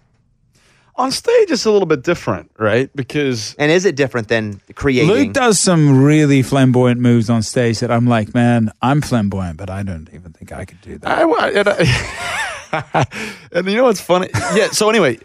[0.96, 2.88] On stage, it's a little bit different, right?
[2.94, 7.80] Because and is it different than creating Luke does some really flamboyant moves on stage
[7.80, 11.18] that I'm like, man, I'm flamboyant, but I don't even think I could do that.
[11.18, 13.06] I, I, and I-
[13.52, 14.28] and you know what's funny?
[14.54, 14.70] Yeah.
[14.70, 15.18] So anyway,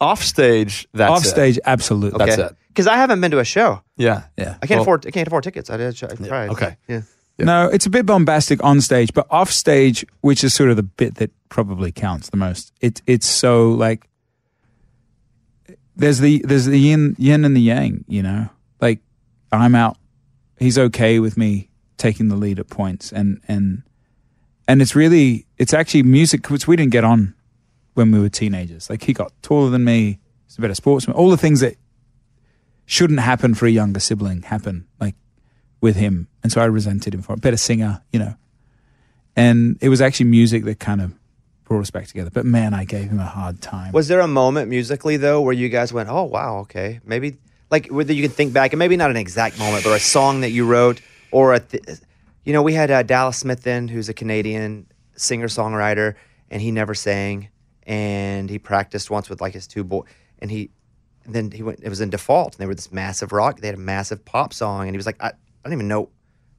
[0.00, 2.18] off stage, that's Off stage, absolutely.
[2.18, 2.56] That's it.
[2.68, 3.82] Because I haven't been to a show.
[3.96, 4.24] Yeah.
[4.36, 4.56] Yeah.
[4.62, 5.06] I can't Well- afford.
[5.06, 5.70] I can't afford tickets.
[5.70, 6.02] I did.
[6.02, 6.50] I tried.
[6.50, 6.76] okay.
[6.88, 7.02] Yeah.
[7.38, 10.84] No, it's a bit bombastic on stage, but off stage, which is sort of the
[10.84, 12.72] bit that probably counts the most.
[12.80, 14.06] It it's so like
[15.96, 18.48] there's the there's the yin yin and the yang, you know.
[18.80, 19.00] Like
[19.52, 19.96] I'm out,
[20.58, 23.82] he's okay with me taking the lead at points, and and
[24.66, 27.34] and it's really it's actually music which we didn't get on
[27.94, 28.90] when we were teenagers.
[28.90, 31.16] Like he got taller than me, he's a better sportsman.
[31.16, 31.76] All the things that
[32.86, 34.86] shouldn't happen for a younger sibling happen.
[35.00, 35.14] Like
[35.80, 37.40] with him, and so I resented him for it.
[37.40, 38.34] Better singer, you know.
[39.36, 41.12] And it was actually music that kind of
[41.64, 42.30] brought us back together.
[42.30, 43.92] But man, I gave him a hard time.
[43.92, 47.38] Was there a moment musically though where you guys went, "Oh wow, okay, maybe
[47.70, 50.42] like whether you can think back and maybe not an exact moment, but a song
[50.42, 51.00] that you wrote
[51.30, 51.82] or a, th-
[52.44, 54.86] you know, we had uh, Dallas Smith in, who's a Canadian
[55.16, 56.14] singer songwriter,
[56.50, 57.48] and he never sang,
[57.84, 60.06] and he practiced once with like his two boys,
[60.38, 60.70] and he,
[61.24, 61.80] and then he went.
[61.82, 63.60] It was in default, and they were this massive rock.
[63.60, 65.32] They had a massive pop song, and he was like, I, I
[65.64, 66.10] don't even know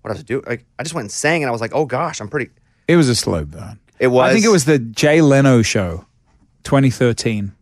[0.01, 0.43] what I was doing.
[0.45, 2.51] Like, I just went and sang, and I was like, oh gosh, I'm pretty.
[2.88, 3.80] It was a slow burn.
[3.99, 4.29] It was.
[4.29, 6.05] I think it was the Jay Leno show,
[6.63, 7.53] 2013,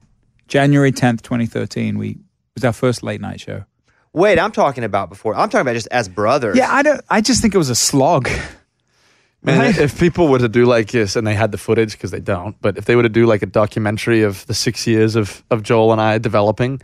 [0.47, 1.97] January 10th, 2013.
[1.97, 2.17] We it
[2.55, 3.65] was our first late night show.
[4.13, 5.33] Wait, I'm talking about before.
[5.35, 6.55] I'm talking about just as brothers.
[6.57, 7.01] Yeah, I don't.
[7.09, 8.29] I just think it was a slog.
[9.45, 9.77] Man, Right?
[9.77, 12.55] if people were to do like this, and they had the footage because they don't,
[12.61, 15.63] but if they were to do like a documentary of the six years of of
[15.63, 16.81] Joel and I developing,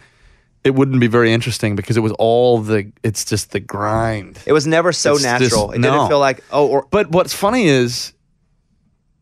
[0.66, 2.92] it wouldn't be very interesting because it was all the.
[3.04, 4.40] It's just the grind.
[4.46, 5.72] It was never so It's just- natural.
[5.72, 5.92] it no.
[5.92, 8.12] didn't feel like oh, or But what's funny is,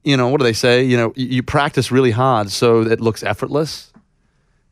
[0.10, 0.84] you know, what do they say?
[0.84, 3.92] You know, you, you practice really hard so it looks effortless.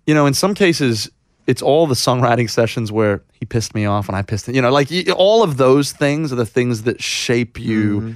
[0.08, 1.10] You know, in some cases,
[1.48, 4.56] it's all the songwriting sessions where he pissed me off and I pissed him.
[4.56, 8.12] You know, like all of those things are the things that shape you Mm-hmm.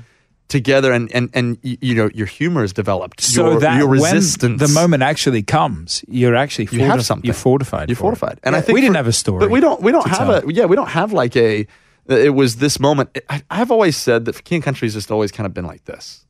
[0.48, 3.22] together, and and and you know, your humor is developed.
[3.22, 4.20] So your, that your when
[4.58, 7.28] the moment actually comes, you're actually you have something.
[7.28, 7.88] You're fortified.
[7.90, 8.40] You're for fortified.
[8.44, 9.40] And I think we didn't for- have a story.
[9.40, 9.80] but we don't.
[9.82, 10.50] We don't have tell.
[10.50, 10.54] a.
[10.54, 11.68] Yeah, we don't have like a.
[12.08, 13.16] It was this moment.
[13.30, 16.26] I, I've always said that King Country's just always kind of been like this.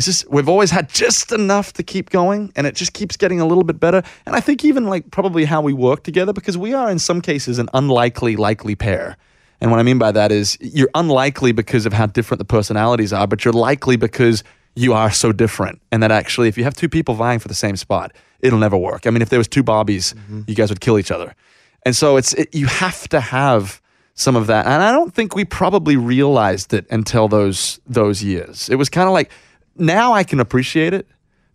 [0.00, 3.38] It's just we've always had just enough to keep going, and it just keeps getting
[3.38, 4.02] a little bit better.
[4.24, 7.20] And I think even like probably how we work together because we are in some
[7.20, 9.18] cases an unlikely likely pair.
[9.60, 13.12] And what I mean by that is you're unlikely because of how different the personalities
[13.12, 14.42] are, but you're likely because
[14.74, 15.82] you are so different.
[15.92, 18.78] And that actually, if you have two people vying for the same spot, it'll never
[18.78, 19.06] work.
[19.06, 20.44] I mean, if there was two Bobbies, mm-hmm.
[20.46, 21.34] you guys would kill each other.
[21.82, 23.82] And so it's it, you have to have
[24.14, 24.64] some of that.
[24.64, 28.70] And I don't think we probably realized it until those those years.
[28.70, 29.30] It was kind of like
[29.76, 31.06] now I can appreciate it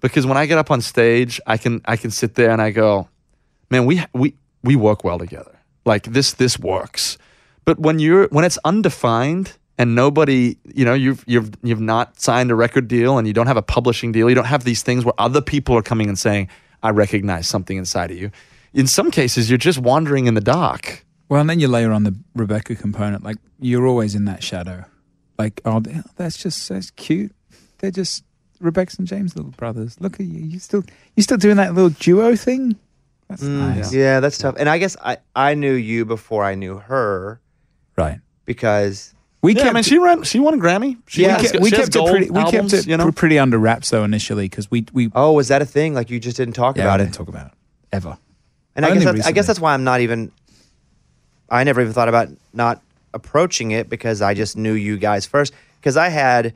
[0.02, 2.72] because when I get up on stage, I can I can sit there and I
[2.72, 3.10] go,
[3.70, 5.58] man, we we we work well together.
[5.86, 7.18] Like this this works.
[7.66, 12.52] But when you're when it's undefined and nobody, you know, you've you've you've not signed
[12.52, 15.04] a record deal and you don't have a publishing deal, you don't have these things
[15.06, 16.50] where other people are coming and saying,
[16.84, 18.32] "I recognize something inside of you."
[18.74, 21.06] In some cases, you're just wandering in the dark.
[21.30, 23.24] Well, and then you layer on the Rebecca component.
[23.24, 24.86] Like you're always in that shadow.
[25.38, 25.82] Like, oh,
[26.16, 27.34] that's just that's cute.
[27.80, 28.24] They're just
[28.60, 29.08] Rebecca St.
[29.08, 30.00] James, little brothers.
[30.00, 30.40] Look at you.
[30.46, 30.84] You still
[31.16, 32.76] you still doing that little duo thing?
[33.28, 33.94] That's mm, nice.
[33.94, 34.56] yeah, that's tough.
[34.58, 37.42] And I guess I I knew you before I knew her
[37.98, 38.20] Right.
[38.46, 40.24] because We Yeah, kept I mean, she ran.
[40.24, 40.98] She won a Grammy.
[41.08, 41.42] She Yeah.
[41.42, 42.30] we kept, we she kept it gold pretty.
[42.30, 43.12] We albums, kept it you know.
[43.12, 45.94] pretty under wraps though initially because we we oh, was that a thing?
[45.94, 47.06] Like you just didn't talk yeah, about we it.
[47.08, 47.54] didn't talk about it
[47.92, 48.18] ever.
[48.76, 50.32] And I guess that's, I guess that's why I'm not even.
[51.50, 52.82] I never even thought about not
[53.14, 55.54] approaching it because I just knew you guys first.
[55.80, 56.54] Because I had,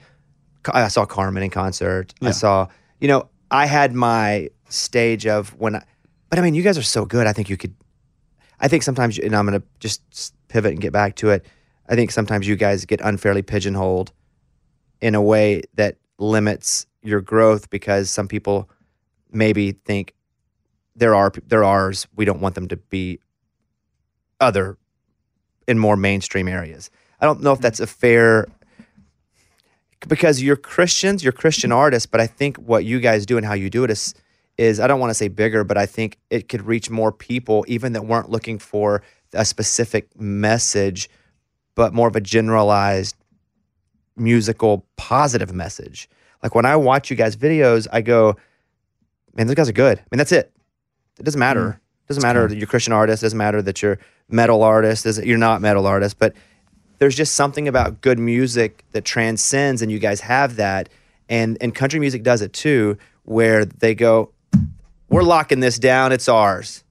[0.73, 2.13] I saw Carman in concert.
[2.21, 2.67] I saw,
[2.99, 5.83] you know, I had my stage of when I,
[6.29, 7.27] but I mean, you guys are so good.
[7.27, 7.75] I think you could.
[8.59, 11.45] I think sometimes, you- and I'm gonna just pivot and get back to it.
[11.87, 14.11] I think sometimes you guys get unfairly pigeonholed
[15.01, 18.69] in a way that limits your growth because some people
[19.31, 20.13] maybe think
[20.95, 22.07] there are there ours.
[22.15, 23.19] We don't want them to be
[24.39, 24.77] other
[25.67, 26.89] in more mainstream areas.
[27.21, 27.63] I don't know if mm-hmm.
[27.63, 28.47] that's a fair
[30.07, 33.53] because you're Christians, you're Christian artists, but I think what you guys do and how
[33.53, 34.13] you do it is
[34.57, 37.63] is I don't want to say bigger, but I think it could reach more people
[37.69, 39.01] even that weren't looking for
[39.33, 41.09] a specific message,
[41.75, 43.15] but more of a generalized
[44.17, 46.09] musical positive message.
[46.43, 48.35] Like when I watch you guys' videos, I go,
[49.35, 49.97] man, those guys are good.
[49.97, 50.51] I mean, that's it.
[51.19, 51.79] It doesn't matter.
[52.03, 53.23] It doesn't matter that you're Christian artist.
[53.23, 55.03] It doesn't matter that you're metal artist.
[55.05, 56.33] Doesn't- You're not metal artist, but
[56.99, 60.89] there's just something about good music that transcends, and you guys have that.
[61.27, 64.31] And and country music does it too, where they go,
[65.09, 66.11] we're locking this down.
[66.11, 66.83] It's ours.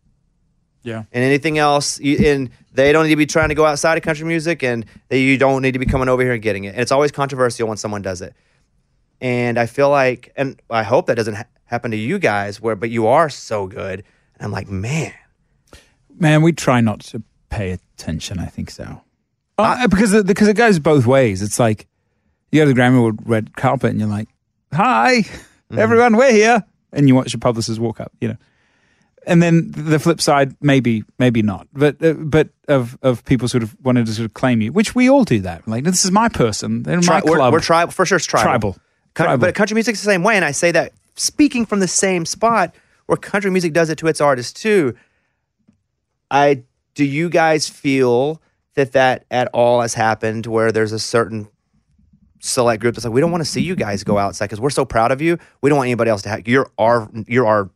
[0.83, 1.05] Yeah.
[1.13, 4.05] And anything else, you, and they don't need to be trying to go outside of
[4.05, 6.69] country music, and they, you don't need to be coming over here and getting it.
[6.69, 8.35] And it's always controversial when someone does it.
[9.21, 12.77] And I feel like, and I hope that doesn't ha- happen to you guys where
[12.77, 14.05] but you are so good.
[14.37, 15.13] And I'm like, man,
[16.21, 18.39] Man, we try not to pay attention.
[18.41, 19.03] I think so,
[19.59, 21.43] uh, because it, because it goes both ways.
[21.43, 21.87] It's like
[22.53, 24.29] you go to the Grammy red carpet and you're like,
[24.73, 25.25] "Hi,
[25.77, 28.37] everyone, we're here," and you watch your publicist walk up, you know.
[29.27, 33.63] And then the flip side, maybe, maybe not, but uh, but of of people sort
[33.63, 35.69] of wanting to sort of claim you, which we all do that.
[35.69, 37.53] Like this is my person, they're Tri- my we're, club.
[37.53, 38.17] we're tribal for sure.
[38.17, 38.49] It's tribal.
[38.49, 38.73] Tribal.
[39.15, 39.47] Coun- Tribal.
[39.47, 42.75] But country music's the same way, and I say that speaking from the same spot
[43.07, 44.95] where country music does it to its artists too.
[46.31, 46.63] I
[46.95, 48.41] do you guys feel
[48.79, 51.49] that that at all has happened where there's a certain
[52.41, 54.70] select group that's like we don't want to see you guys go outside because we're
[54.70, 55.39] so proud of you.
[55.61, 57.70] We don't want anybody else to have you're our you're our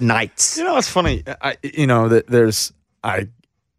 [0.00, 0.56] knights.
[0.58, 1.22] You know, it's funny.
[1.42, 2.72] I, you know, that there's,
[3.02, 3.28] I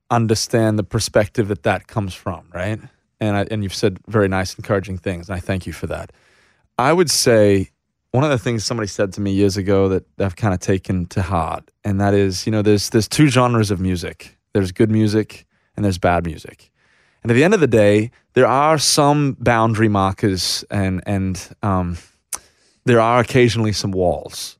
[0.09, 2.79] understand the perspective that that comes from, right?
[3.19, 6.11] And I, and you've said very nice, encouraging things, and I thank you for that.
[6.77, 7.71] I would say
[8.11, 11.07] one of the things somebody said to me years ago that I've kind of taken
[11.07, 14.37] to heart, and that is, you know, there's there's two genres of music.
[14.53, 15.46] There's good music
[15.77, 16.69] and there's bad music.
[17.23, 21.97] And at the end of the day, there are some boundary markers, and and um,
[22.83, 24.57] there are occasionally some walls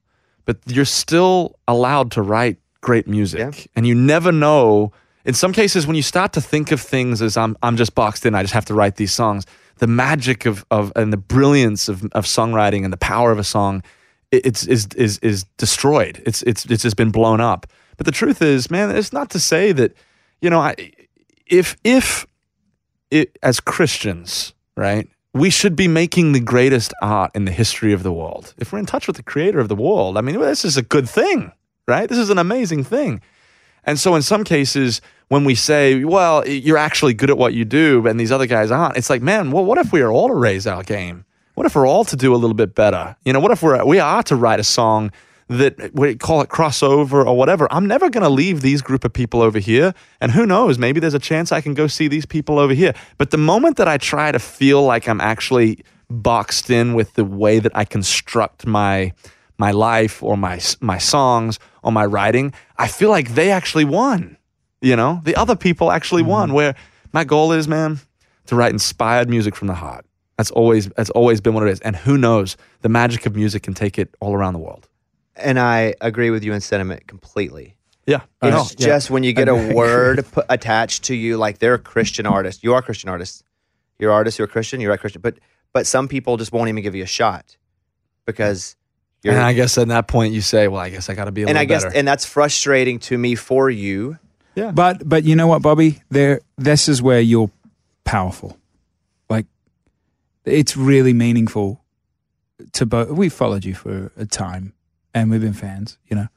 [0.47, 3.57] but you're still allowed to write great music.
[3.57, 3.65] Yeah.
[3.76, 4.93] And you never know.
[5.26, 8.26] In some cases, when you start to think of things as I'm, I'm just boxed
[8.26, 9.45] in, I just have to write these songs,
[9.80, 13.43] the magic of, of and the brilliance of, of songwriting and the power of a
[13.43, 13.84] song
[14.32, 16.24] it's, is, is, is destroyed.
[16.26, 17.68] It's, it's, it's just been blown up.
[17.97, 19.93] But the truth is, man, it's not to say that,
[20.41, 20.76] you know, I,
[21.50, 22.26] if, if
[23.12, 28.04] it, as Christians, right, we should be making the greatest art in the history of
[28.04, 28.54] the world.
[28.58, 30.82] If we're in touch with the creator of the world, I mean, this is a
[30.82, 31.52] good thing,
[31.88, 32.10] right?
[32.10, 33.22] This is an amazing thing.
[33.84, 37.64] And so, in some cases, when we say, well, you're actually good at what you
[37.64, 40.28] do, and these other guys aren't, it's like, man, well, what if we are all
[40.28, 41.26] to raise our game?
[41.54, 43.16] What if we're all to do a little bit better?
[43.24, 45.12] You know, what if we're, we are to write a song
[45.50, 47.68] that we call it crossover or whatever?
[47.72, 49.93] I'm never going to leave these group of people over here.
[50.20, 52.93] And who knows, maybe there's a chance I can go see these people over here.
[53.18, 57.26] But the moment that I try to feel like I'm actually boxed in with the
[57.26, 59.14] way that I construct my
[59.60, 64.38] my life or my my songs or my writing, I feel like they actually won.
[64.82, 66.32] You know, the other people actually mm-hmm.
[66.32, 66.54] won.
[66.54, 66.76] Where
[67.14, 68.00] my goal is, man,
[68.48, 70.06] to write inspired music from the heart.
[70.38, 71.80] That's always that's always been what it is.
[71.82, 74.87] And who knows, the magic of music can take it all around the world.
[75.38, 77.76] And I agree with you in sentiment completely.
[78.06, 81.80] Yeah, It's just when you get a word put, attached to you, like they're a
[81.80, 82.64] Christian artist.
[82.64, 83.44] You are a Christian artist.
[84.00, 84.40] You're an artist.
[84.40, 84.80] You're a Christian.
[84.80, 85.22] You're a Christian.
[85.22, 85.40] But
[85.74, 87.58] but some people just won't even give you a shot
[88.26, 88.78] because
[89.24, 89.34] you're.
[89.34, 91.42] And I guess at that point you say, well, I guess I got to be
[91.42, 91.98] a and little I guess better.
[91.98, 94.18] and that's frustrating to me for you.
[94.56, 94.72] Yeah.
[94.72, 96.00] But but you know what, Bobby?
[96.10, 97.52] There, this is where you're
[98.06, 98.58] powerful.
[99.30, 99.48] Like,
[100.46, 101.84] it's really meaningful
[102.72, 103.10] to both.
[103.10, 104.74] We followed you for a time,
[105.22, 105.97] and we've been fans.
[106.07, 106.28] You know,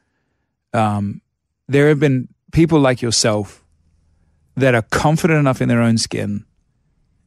[0.72, 1.20] um,
[1.68, 3.64] there have been people like yourself
[4.56, 6.44] that are confident enough in their own skin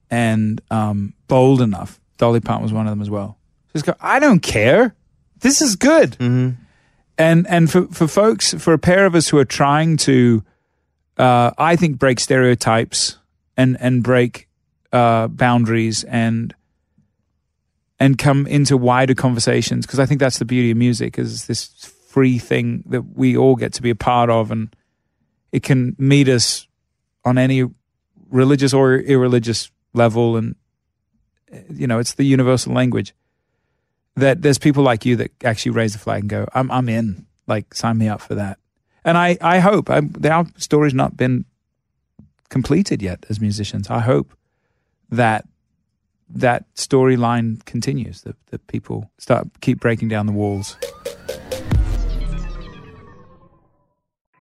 [0.09, 1.99] and um, bold enough.
[2.17, 3.37] Dolly Parton was one of them as well.
[3.73, 3.95] Just go.
[3.99, 4.95] I don't care.
[5.39, 6.17] This is good.
[7.17, 10.43] and and for for folks, for a pair of us who are trying to
[11.17, 13.17] uh, I think break stereotypes
[13.57, 14.47] and and break
[14.91, 16.53] uh, boundaries and
[18.03, 21.67] and come into wider conversations because I think that's the beauty of music is this
[22.09, 24.75] free thing that we all get to be a part of and
[25.53, 26.67] it can meet us
[27.23, 27.63] on any
[28.29, 30.55] religious or irreligious level and
[31.53, 33.13] uh, you know it's the universal language.
[34.17, 37.25] That there's people like you that actually raise the flag and go I'm I'm in.
[37.47, 38.59] Like sign me up for that.
[39.05, 41.45] And I, I hope I, our story's not been
[42.49, 43.89] completed yet as musicians.
[43.89, 44.33] I hope
[45.09, 45.45] that
[46.29, 48.21] that storyline continues.
[48.21, 50.77] That that people start keep breaking down the walls.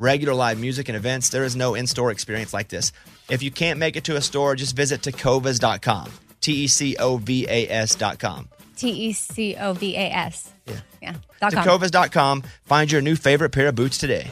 [0.00, 2.90] Regular live music and events, there is no in store experience like this.
[3.28, 6.10] If you can't make it to a store, just visit tecovas.com.
[6.40, 8.48] T E C O V A S.com.
[8.76, 10.54] T E C O V A S.
[10.64, 10.76] Yeah.
[11.02, 11.14] Yeah.
[11.38, 11.64] Dot com.
[11.64, 12.44] Tecovas.com.
[12.64, 14.30] Find your new favorite pair of boots today.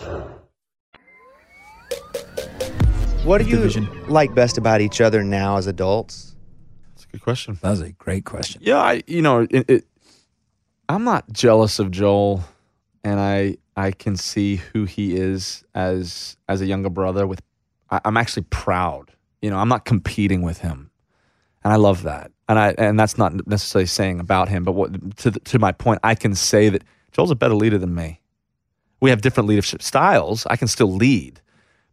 [3.24, 3.90] What do you Division.
[4.08, 6.34] like best about each other now as adults?
[6.94, 7.58] That's a good question.
[7.60, 8.62] That was a great question.
[8.64, 9.84] Yeah, I you know it, it,
[10.88, 12.42] I'm not jealous of Joel,
[13.04, 17.28] and I I can see who he is as as a younger brother.
[17.28, 17.40] With
[17.90, 19.12] I, I'm actually proud.
[19.40, 20.90] You know, I'm not competing with him,
[21.62, 22.32] and I love that.
[22.48, 26.00] And I and that's not necessarily saying about him, but what to to my point,
[26.02, 28.20] I can say that Joel's a better leader than me.
[29.00, 30.44] We have different leadership styles.
[30.46, 31.40] I can still lead,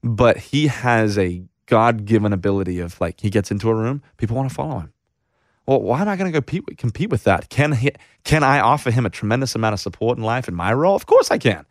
[0.01, 4.35] but he has a God given ability of like he gets into a room, people
[4.35, 4.93] want to follow him.
[5.67, 7.49] Well, why am I going to go compete, compete with that?
[7.49, 7.91] Can he,
[8.23, 10.95] can I offer him a tremendous amount of support in life in my role?
[10.95, 11.65] Of course I can.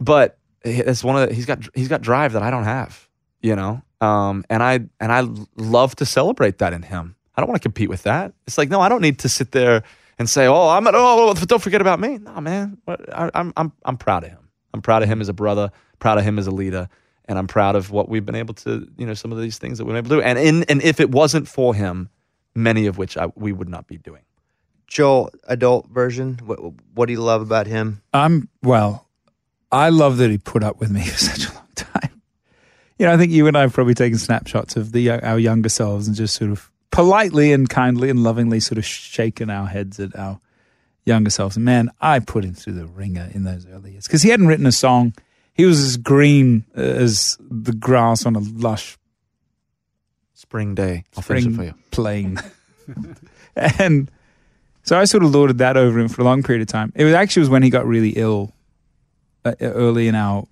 [0.00, 3.08] But it's one of the, he's got he's got drive that I don't have,
[3.40, 3.82] you know.
[4.00, 5.26] Um, and I and I
[5.56, 7.16] love to celebrate that in him.
[7.36, 8.32] I don't want to compete with that.
[8.46, 9.82] It's like no, I don't need to sit there
[10.18, 12.18] and say, oh, I'm oh, don't forget about me.
[12.18, 14.50] No, man, I, I'm I'm I'm proud of him.
[14.72, 15.70] I'm proud of him as a brother.
[15.98, 16.88] Proud of him as a leader.
[17.26, 19.78] And I'm proud of what we've been able to, you know, some of these things
[19.78, 20.22] that we've been able to do.
[20.22, 22.08] And in and if it wasn't for him,
[22.54, 24.22] many of which I, we would not be doing.
[24.86, 26.40] Joel, adult version.
[26.44, 26.58] What,
[26.94, 28.02] what do you love about him?
[28.12, 29.06] I'm well.
[29.72, 32.22] I love that he put up with me for such a long time.
[32.98, 35.68] You know, I think you and I have probably taken snapshots of the our younger
[35.68, 39.98] selves and just sort of politely and kindly and lovingly sort of shaken our heads
[39.98, 40.40] at our
[41.04, 41.56] younger selves.
[41.56, 44.48] And man, I put him through the ringer in those early years because he hadn't
[44.48, 45.14] written a song.
[45.54, 48.98] He was as green as the grass on a lush
[50.40, 51.04] Spring day.
[51.18, 51.74] I'll finish it for you.
[51.90, 52.40] plain.
[53.56, 54.10] and
[54.84, 56.94] so I sort of lorded that over him for a long period of time.
[56.96, 58.59] It was actually was when he got really ill uh,
[59.44, 60.46] early in our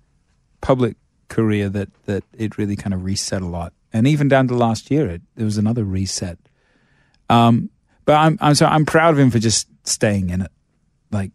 [0.61, 0.95] public
[1.27, 3.73] career that that it really kind of reset a lot.
[3.93, 6.37] And even down to last year, it there was another reset.
[7.29, 7.69] Um,
[8.05, 10.51] but I'm I'm so I'm proud of him for just staying in it,
[11.11, 11.31] like,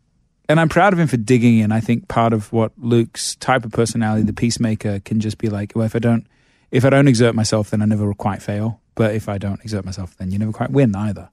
[0.49, 1.73] and I'm proud of him for digging in.
[1.73, 5.73] I think part of what Luke's type of personality, the peacemaker, can just be like,
[5.75, 6.27] well, if I don't
[6.71, 8.81] if I don't exert myself, then I never quite fail.
[8.97, 11.31] But if I don't exert myself, then you never quite win either.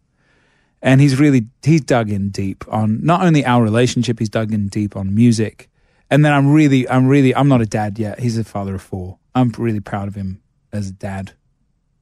[0.84, 4.68] And he's really he's dug in deep on not only our relationship, he's dug in
[4.68, 5.71] deep on music.
[6.12, 8.20] And then I'm really, I'm really, I'm not a dad yet.
[8.20, 9.18] He's a father of four.
[9.34, 10.42] I'm really proud of him
[10.74, 11.32] as a dad.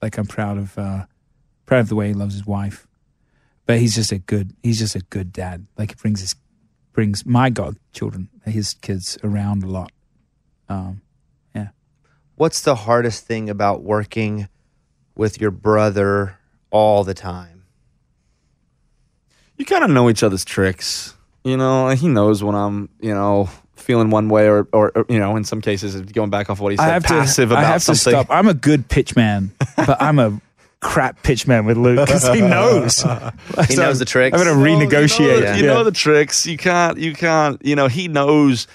[0.02, 1.06] Like I'm proud of, uh,
[1.68, 2.88] proud of the way he loves his wife.
[3.68, 5.68] But he's just a good, he's just a good dad.
[5.78, 6.36] Like he brings his,
[6.92, 9.92] brings my godchildren, his kids around a lot.
[10.68, 11.04] Um,
[11.54, 11.68] yeah.
[12.36, 14.50] What's the hardest thing about working
[15.16, 16.40] with your brother
[16.72, 17.66] all the time?
[19.56, 21.14] You kind of know each other's tricks.
[21.44, 23.50] You know, he knows when I'm, you know,
[23.80, 26.72] feeling one way or, or, or, you know, in some cases, going back off what
[26.72, 28.14] he said, I have passive to, about I have something.
[28.14, 28.28] to stop.
[28.30, 30.40] I'm a good pitch man, but I'm a
[30.82, 33.04] crap pitch man with Luke because he knows.
[33.68, 34.38] He knows the tricks.
[34.38, 35.52] I'm going to Well, You know, renegotiate.
[35.54, 36.46] the, you know the tricks.
[36.46, 36.98] You can't.
[36.98, 37.64] You can't.
[37.66, 38.68] You know he knows.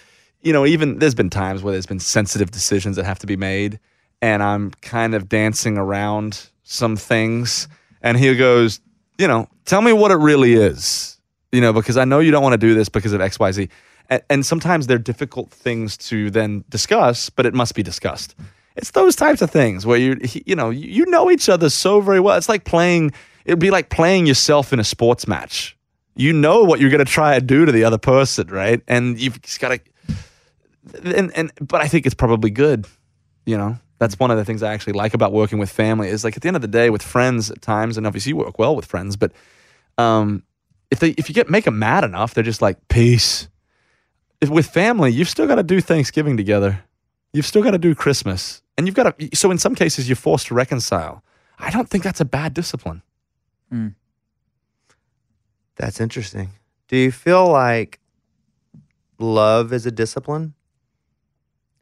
[0.42, 3.36] You know even there's been times where there's been sensitive decisions that have to be
[3.36, 3.78] made,
[4.20, 7.66] and I'm kind of dancing around some things,
[8.02, 8.80] and he goes,
[9.16, 11.18] you know, tell me what it really is,
[11.52, 13.52] you know, because I know you don't want to do this because of X, Y,
[13.52, 13.68] Z,
[14.10, 18.34] and, and sometimes they're difficult things to then discuss, but it must be discussed.
[18.76, 22.20] It's those types of things where you you know you know each other so very
[22.20, 22.36] well.
[22.36, 23.12] It's like playing.
[23.44, 25.76] It'd be like playing yourself in a sports match.
[26.16, 28.80] You know what you're going to try and do to the other person, right?
[28.88, 29.80] And you've just got to.
[31.16, 32.86] And and but I think it's probably good.
[33.46, 36.24] You know, that's one of the things I actually like about working with family is
[36.24, 38.58] like at the end of the day with friends at times, and obviously you work
[38.58, 39.32] well with friends, but
[39.98, 40.42] um,
[40.90, 43.48] if they if you get make them mad enough, they're just like peace.
[44.44, 46.84] If with family, you've still got to do Thanksgiving together.
[47.32, 49.34] You've still got to do Christmas, and you've got to.
[49.34, 51.22] So in some cases, you're forced to reconcile.
[51.58, 53.02] I don't think that's a bad discipline.
[55.76, 56.50] That's interesting.
[56.88, 58.00] Do you feel like
[59.18, 60.52] love is a discipline?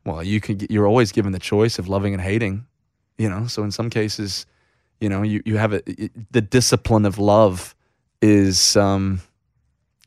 [0.06, 0.64] Well, you can.
[0.70, 2.64] You're always given the choice of loving and hating.
[3.18, 4.46] You know, so in some cases,
[5.00, 5.82] you know, you you have a
[6.30, 7.74] the discipline of love
[8.20, 8.76] is.
[8.76, 9.20] um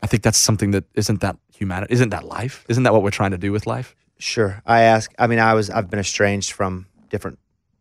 [0.02, 1.94] I think that's something that isn't that humanity.
[1.94, 2.66] Isn't that life?
[2.70, 3.96] Isn't that what we're trying to do with life?
[4.18, 4.62] Sure.
[4.66, 5.12] I ask.
[5.20, 5.70] I mean, I was.
[5.70, 7.40] I've been estranged from different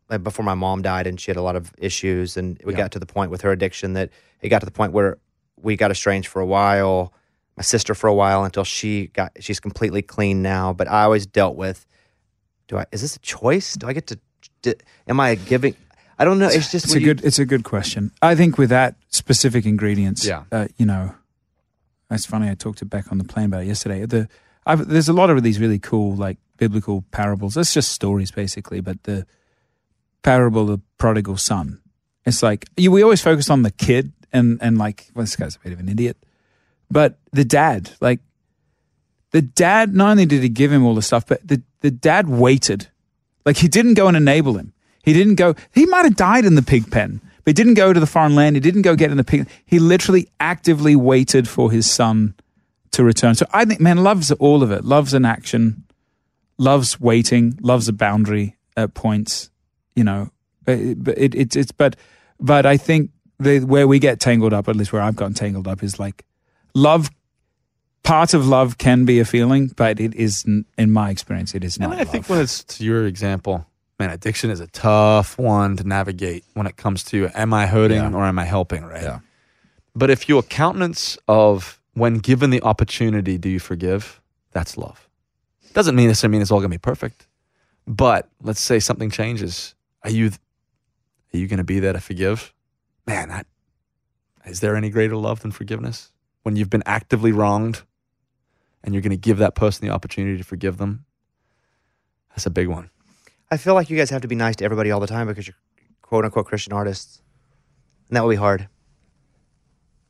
[0.09, 2.77] like before my mom died and she had a lot of issues and we Yeah.
[2.77, 4.09] got to the point with her addiction that
[4.41, 5.17] it got to the point where
[5.61, 7.11] we got estranged for a while
[7.57, 11.25] my sister for a while until she got she's completely clean now but i always
[11.25, 11.87] dealt with
[12.67, 14.19] do i is this a choice do i get to
[14.61, 14.75] d
[15.07, 15.73] am i giving
[16.19, 17.25] i don't know it's just It's a you- good.
[17.25, 18.11] It's a good question.
[18.21, 20.43] I think with that specific ingredients, Yeah.
[20.51, 21.15] uh, you know,
[22.11, 22.49] it's funny.
[22.49, 24.05] I talked to Beck on the plane about it yesterday.
[24.05, 24.27] The
[24.65, 27.57] I've, there's a lot of these really cool like biblical parables.
[27.57, 29.25] It's just stories basically, but the
[30.23, 31.81] parable of the prodigal son.
[32.25, 35.55] It's like you, we always focus on the kid and and like well, this guy's
[35.55, 36.17] a bit of an idiot,
[36.89, 38.19] but the dad, like
[39.31, 42.27] the dad, not only did he give him all the stuff, but the the dad
[42.27, 42.87] waited.
[43.45, 44.73] Like he didn't go and enable him.
[45.03, 45.53] He didn't go.
[45.71, 48.35] He might have died in the pig pen, but he didn't go to the foreign
[48.35, 48.55] land.
[48.55, 49.47] He didn't go get in the pig.
[49.65, 52.33] He literally actively waited for his son
[52.91, 53.35] to return.
[53.35, 54.83] So I think, man, love's all of it.
[54.83, 55.83] Love's an action.
[56.57, 57.57] Love's waiting.
[57.61, 59.49] Love's a boundary at points.
[59.95, 60.31] You know,
[60.65, 61.95] but it, it, it's but
[62.39, 65.67] but I think the where we get tangled up, at least where I've gotten tangled
[65.67, 66.25] up, is like
[66.73, 67.09] love.
[68.03, 71.63] Part of love can be a feeling, but it is, n- in my experience, it
[71.63, 71.93] is not.
[71.93, 72.37] And I think love.
[72.37, 73.65] when it's to your example,
[73.99, 77.97] man, addiction is a tough one to navigate when it comes to am I hurting
[77.97, 78.11] Yeah.
[78.13, 79.03] or am I helping, right?
[79.03, 79.19] Yeah.
[79.95, 84.19] But if your countenance of when given the opportunity, do you forgive?
[84.51, 85.07] That's love.
[85.73, 87.27] Doesn't mean necessarily mean it's all gonna be perfect.
[87.87, 89.75] But let's say something changes.
[90.03, 90.31] Are you
[91.33, 92.53] are you gonna be there to forgive?
[93.07, 93.47] Man, that
[94.45, 96.11] is there any greater love than forgiveness?
[96.43, 97.81] When you've been actively wronged
[98.83, 101.05] and you're gonna give that person the opportunity to forgive them.
[102.29, 102.89] That's a big one.
[103.51, 105.47] I feel like you guys have to be nice to everybody all the time because
[105.47, 105.55] you're
[106.01, 107.21] quote unquote christian artists
[108.09, 108.67] and that will be hard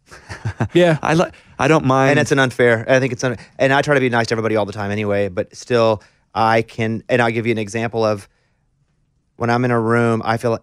[0.74, 1.34] yeah, I like.
[1.58, 2.12] I don't mind.
[2.12, 2.86] and it's an unfair.
[2.88, 4.92] I think it's un, and I try to be nice to everybody all the time
[4.92, 5.30] anyway.
[5.30, 6.04] But still,
[6.36, 8.30] I can, and I'll give you an example of
[9.38, 10.22] when I'm in a room.
[10.24, 10.62] I feel like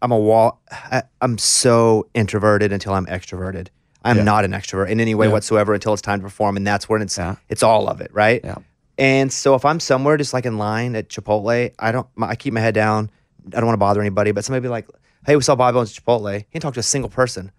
[0.00, 0.62] I'm a wall.
[0.70, 3.68] I, I'm so introverted until I'm extroverted.
[4.04, 4.22] I'm Yeah.
[4.24, 5.32] not an extrovert in any way Yeah.
[5.32, 7.36] whatsoever until it's time to perform, and that's when it's Yeah.
[7.50, 8.40] it's all of it, right?
[8.42, 8.56] Yeah.
[8.98, 12.06] And so if I'm somewhere just like in line at Chipotle, I don't.
[12.20, 13.10] I keep my head down.
[13.48, 14.32] I don't want to bother anybody.
[14.32, 14.88] But somebody be like,
[15.26, 16.32] "Hey, we saw Bobby Bones at Chipotle.
[16.38, 17.52] He didn't talk to a single person.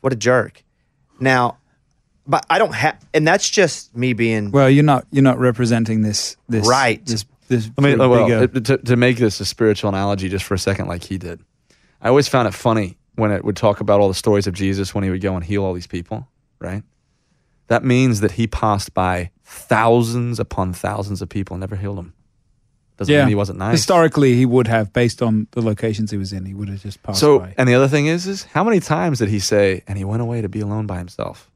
[0.00, 0.62] What a jerk."
[1.20, 1.56] Now,
[2.26, 6.02] but I don't have, and that's just me being Well, you're not you're not representing
[6.02, 7.04] this this Right.
[7.04, 10.44] This this I mean, well, bigger- uh, to, to make this a spiritual analogy just
[10.44, 11.40] for a second, like he did,
[12.02, 14.94] I always found it funny when it would talk about all the stories of Jesus
[14.94, 16.28] when he would go and heal all these people,
[16.60, 16.82] right?
[17.68, 22.14] That means that he passed by thousands upon thousands of people and never healed them.
[22.96, 23.20] Doesn't yeah.
[23.20, 23.72] mean he wasn't nice.
[23.78, 26.44] Historically, he would have based on the locations he was in.
[26.44, 27.54] He would have just passed So, by.
[27.56, 30.20] and the other thing is, is how many times did he say, and he went
[30.20, 31.48] away to be alone by himself?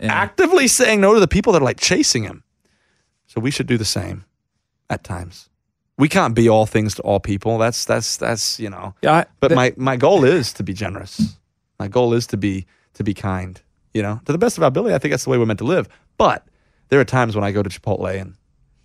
[0.00, 0.12] Yeah.
[0.12, 2.42] Actively saying no to the people that are like chasing him.
[3.26, 4.24] So we should do the same
[4.88, 5.48] at times.
[5.98, 7.58] We can't be all things to all people.
[7.58, 8.94] That's that's that's you know.
[9.02, 11.36] Yeah, I- But th- my my goal is to be generous.
[11.78, 13.60] My goal is to be to be kind.
[13.94, 14.94] You know, to the best of our ability.
[14.94, 15.88] I think that's the way we're meant to live.
[16.16, 16.46] But
[16.90, 18.34] there are times when I go to Chipotle and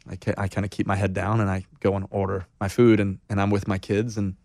[0.09, 2.67] I ca- I kind of keep my head down and I go and order my
[2.67, 4.35] food and and I'm with my kids and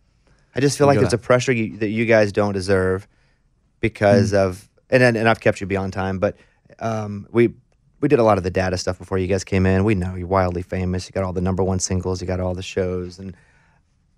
[0.55, 3.07] I just feel like go there's a pressure you, that you guys don't deserve
[3.81, 6.37] because of and and and I've kept you beyond time, but
[6.79, 7.55] um, we
[8.01, 9.85] we did a lot of the data stuff before you guys came in.
[9.85, 11.07] We know you're wildly famous.
[11.07, 12.21] You got all the number one singles.
[12.21, 13.37] You got all the shows, and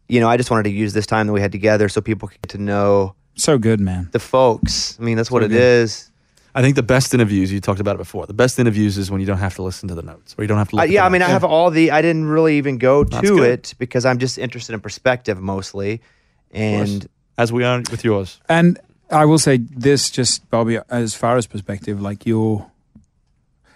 [0.08, 2.28] you know I just wanted to use this time that we had together so people
[2.28, 4.08] could get to know so good, man.
[4.12, 4.96] the folks.
[5.00, 5.60] I mean, that's what So it good.
[5.60, 6.10] is.
[6.54, 8.26] I think the best interviews you talked about it before.
[8.26, 10.48] The best interviews is when you don't have to listen to the notes or you
[10.48, 10.76] don't have to.
[10.76, 11.90] Uh, Look at yeah, the I mean, I have all the.
[11.90, 13.50] I didn't really even go That's to good.
[13.50, 16.02] it because I'm just interested in perspective mostly,
[16.50, 17.08] and
[17.38, 18.40] as we are with yours.
[18.48, 18.78] And
[19.10, 22.70] I will say this, just Bobby, as far as perspective, like you're,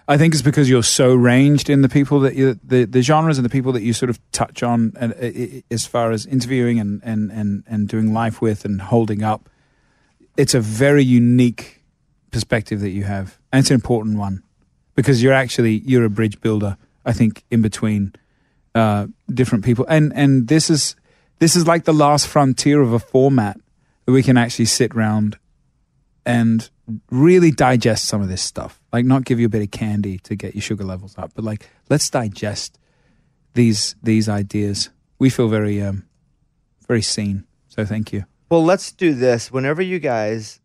[0.06, 3.38] I think it's because you're so ranged in the people that you, the the genres
[3.38, 6.78] and the people that you sort of touch on, and uh, as far as interviewing
[6.78, 9.48] and and and and doing life with and holding up,
[10.36, 11.82] it's a very unique
[12.30, 14.42] perspective that you have, and it's an important one
[14.94, 16.76] because you're actually you're a bridge builder.
[17.04, 18.14] I think in between
[18.74, 20.96] uh, different people, and and this is
[21.38, 23.58] this is like the last frontier of a format
[24.04, 25.38] that we can actually sit round
[26.24, 26.68] and
[27.10, 28.80] really digest some of this stuff.
[28.92, 31.44] Like not give you a bit of candy to get your sugar levels up, but
[31.44, 32.78] like let's digest
[33.54, 34.90] these these ideas.
[35.18, 36.04] We feel very um
[36.86, 37.44] very seen.
[37.68, 38.24] So thank you.
[38.48, 39.50] Well, let's do this.
[39.50, 40.60] Whenever you guys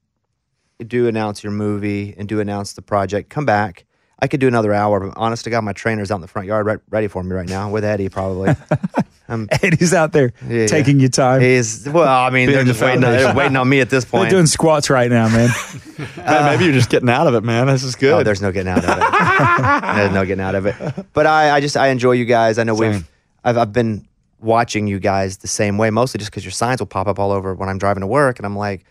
[0.89, 3.85] do announce your movie and do announce the project, come back.
[4.23, 6.47] I could do another hour, but honest to God, my trainer's out in the front
[6.47, 8.53] yard re- ready for me right now with Eddie, probably.
[9.27, 11.41] um, Eddie's out there Yeah, taking your time.
[11.41, 13.25] he's, well, I mean, Being they're the just waiting, foundation.
[13.29, 14.23] they're waiting on me at this point.
[14.25, 15.49] They're doing squats right now, man.
[16.17, 17.65] Man, maybe you're just getting out of it, man.
[17.67, 18.13] This is good.
[18.13, 19.95] Oh, there's no getting out of it.
[19.95, 20.75] there's no getting out of it.
[21.13, 22.57] But I, I just, I enjoy you guys.
[22.59, 22.91] I know Same.
[22.93, 23.11] we've,
[23.43, 24.07] I've, I've been
[24.39, 27.31] watching you guys the same way, mostly just because your signs will pop up all
[27.31, 28.89] over when I'm driving to work, and I'm like, well, th-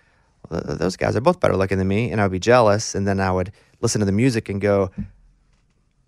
[0.51, 3.21] those guys are both better looking than me, and I would be jealous, and then
[3.21, 4.91] I would listen to the music and go,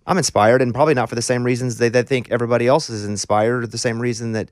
[0.07, 3.05] I'm inspired, and probably not for the same reasons they, they think everybody else is
[3.05, 4.51] inspired, or the same reason that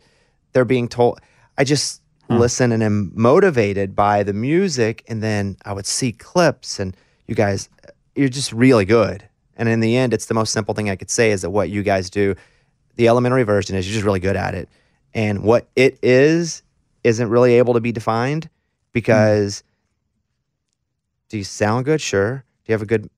[0.53, 1.21] they're being told.
[1.59, 2.37] I just hmm.
[2.37, 6.97] listen and am motivated by the music, and then I would see clips, and
[7.27, 7.69] you guys,
[8.15, 9.29] you're just really good.
[9.57, 11.69] And in the end, it's the most simple thing I could say is that what
[11.69, 12.35] you guys do,
[12.95, 14.69] the elementary version is you're just really good at it,
[15.15, 16.63] and what it is
[17.03, 18.51] isn't really able to be defined hmm.
[18.93, 19.65] because
[21.31, 22.01] do you sound good?
[22.01, 22.45] Sure.
[22.65, 23.09] Do you have a good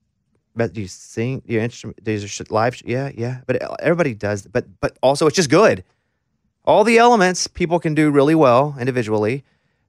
[0.57, 1.43] do you sing?
[1.47, 1.99] Do you instrument?
[2.07, 2.81] You sh- live?
[2.85, 3.41] Yeah, yeah.
[3.47, 4.47] But uh, everybody does.
[4.47, 5.83] But but also, it's just good.
[6.65, 9.45] All the elements people can do really well individually,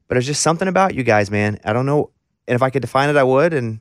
[0.08, 1.60] but there's just something about you guys, man.
[1.64, 2.10] I don't know.
[2.48, 3.54] And if I could define it, I would.
[3.54, 3.80] And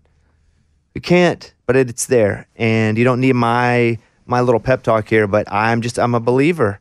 [0.95, 1.55] we can't.
[1.67, 5.27] But it, it's there, and you don't need my my little pep talk here.
[5.27, 6.81] But I'm just I'm a believer,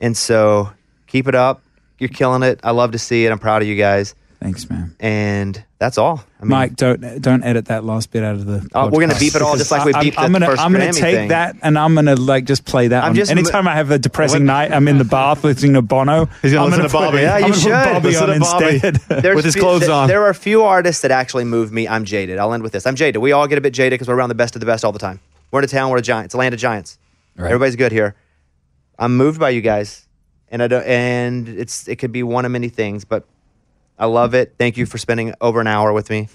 [0.00, 0.70] and so
[1.06, 1.62] keep it up.
[1.98, 2.60] You're killing it.
[2.64, 3.32] I love to see it.
[3.32, 4.94] I'm proud of you guys, Thanks, man.
[5.00, 6.22] and that's all.
[6.40, 8.68] I mean, Mike, don't don't edit that last bit out of the.
[8.74, 10.72] Oh, we're gonna beep it all just like we I- beeped I'm, the gonna, I'm
[10.72, 11.28] gonna take thing.
[11.28, 13.02] that and I'm gonna like just play that.
[13.02, 16.26] I'm just- Anytime I have a depressing night, I'm in the bath listening to Bono.
[16.42, 17.18] He's gonna I'm listen to put- Bobby.
[17.22, 17.70] Yeah, I'm you should.
[17.70, 18.66] Bobby Listen on to Bobby.
[18.74, 18.94] instead.
[19.22, 20.08] There's With his few- clothes th- on.
[20.08, 21.88] There are a few artists that actually move me.
[21.88, 22.38] I'm jaded.
[22.38, 22.86] I'll end with this.
[22.86, 23.20] I'm jaded.
[23.22, 24.92] We all get a bit jaded because we're around the best of the best all
[24.92, 25.18] the time.
[25.50, 25.90] We're in a town.
[25.90, 26.26] We're a giant.
[26.26, 26.98] It's a land of giants.
[27.36, 27.46] Right.
[27.46, 28.14] Everybody's good here.
[28.98, 30.06] I'm moved by you guys,
[30.50, 33.24] and I don't, and it's it could be one of many things, but
[33.98, 34.54] I love it.
[34.58, 36.28] Thank you for spending over an hour with me,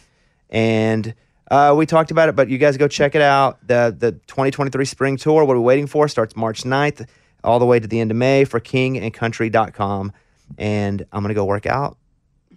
[0.50, 1.14] and.
[1.50, 3.60] Uh, we talked about it, but you guys go check it out.
[3.68, 6.08] The the 2023 spring tour, what are we waiting for?
[6.08, 7.06] Starts March 9th
[7.44, 10.14] all the way to the end of May for kingandcountry.com.
[10.58, 11.98] And I'm going to go work out.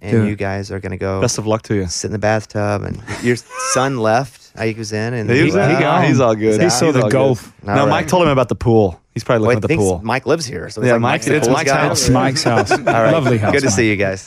[0.00, 1.86] And you guys are going to go Best of luck to you.
[1.86, 2.82] sit in the bathtub.
[2.82, 3.34] And your
[3.72, 4.52] son left.
[4.56, 5.12] I was in.
[5.14, 5.70] And He was he- in.
[5.70, 6.04] he- gone.
[6.04, 6.60] He's all good.
[6.62, 7.12] He saw He's the all good.
[7.12, 7.52] golf.
[7.66, 7.90] All No, right.
[7.90, 9.00] Mike told him about the pool.
[9.14, 10.00] He's probably Well, looking I at the pool.
[10.04, 10.68] Mike lives here.
[10.70, 11.80] So it's Yeah, like Mike- the it's Mike's guy.
[11.80, 12.00] house.
[12.02, 12.70] It's Mike's house.
[12.72, 13.12] All right.
[13.12, 13.52] Lovely house.
[13.52, 13.74] Good to Mike.
[13.74, 14.26] see you guys.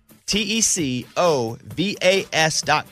[0.31, 2.23] T E C O V A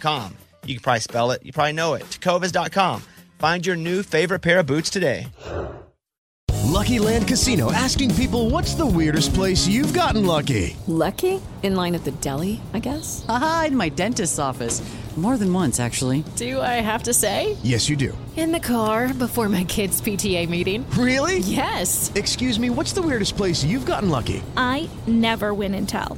[0.01, 0.35] com.
[0.65, 2.03] You can probably spell it, you probably know it.
[2.11, 3.01] Tecovas dot com.
[3.37, 5.31] Find your new favorite pair of boots today.
[6.65, 10.75] Lucky Land Casino asking people what's the weirdest place you've gotten lucky?
[10.87, 11.39] Lucky?
[11.63, 13.23] In line at the deli, I guess?
[13.25, 14.81] Haha, in my dentist's office.
[15.15, 16.23] More than once, actually.
[16.37, 17.57] Do I have to say?
[17.61, 18.17] Yes, you do.
[18.37, 20.89] In the car before my kids' PTA meeting.
[20.91, 21.39] Really?
[21.39, 22.09] Yes.
[22.15, 24.41] Excuse me, what's the weirdest place you've gotten lucky?
[24.55, 26.17] I never win and tell.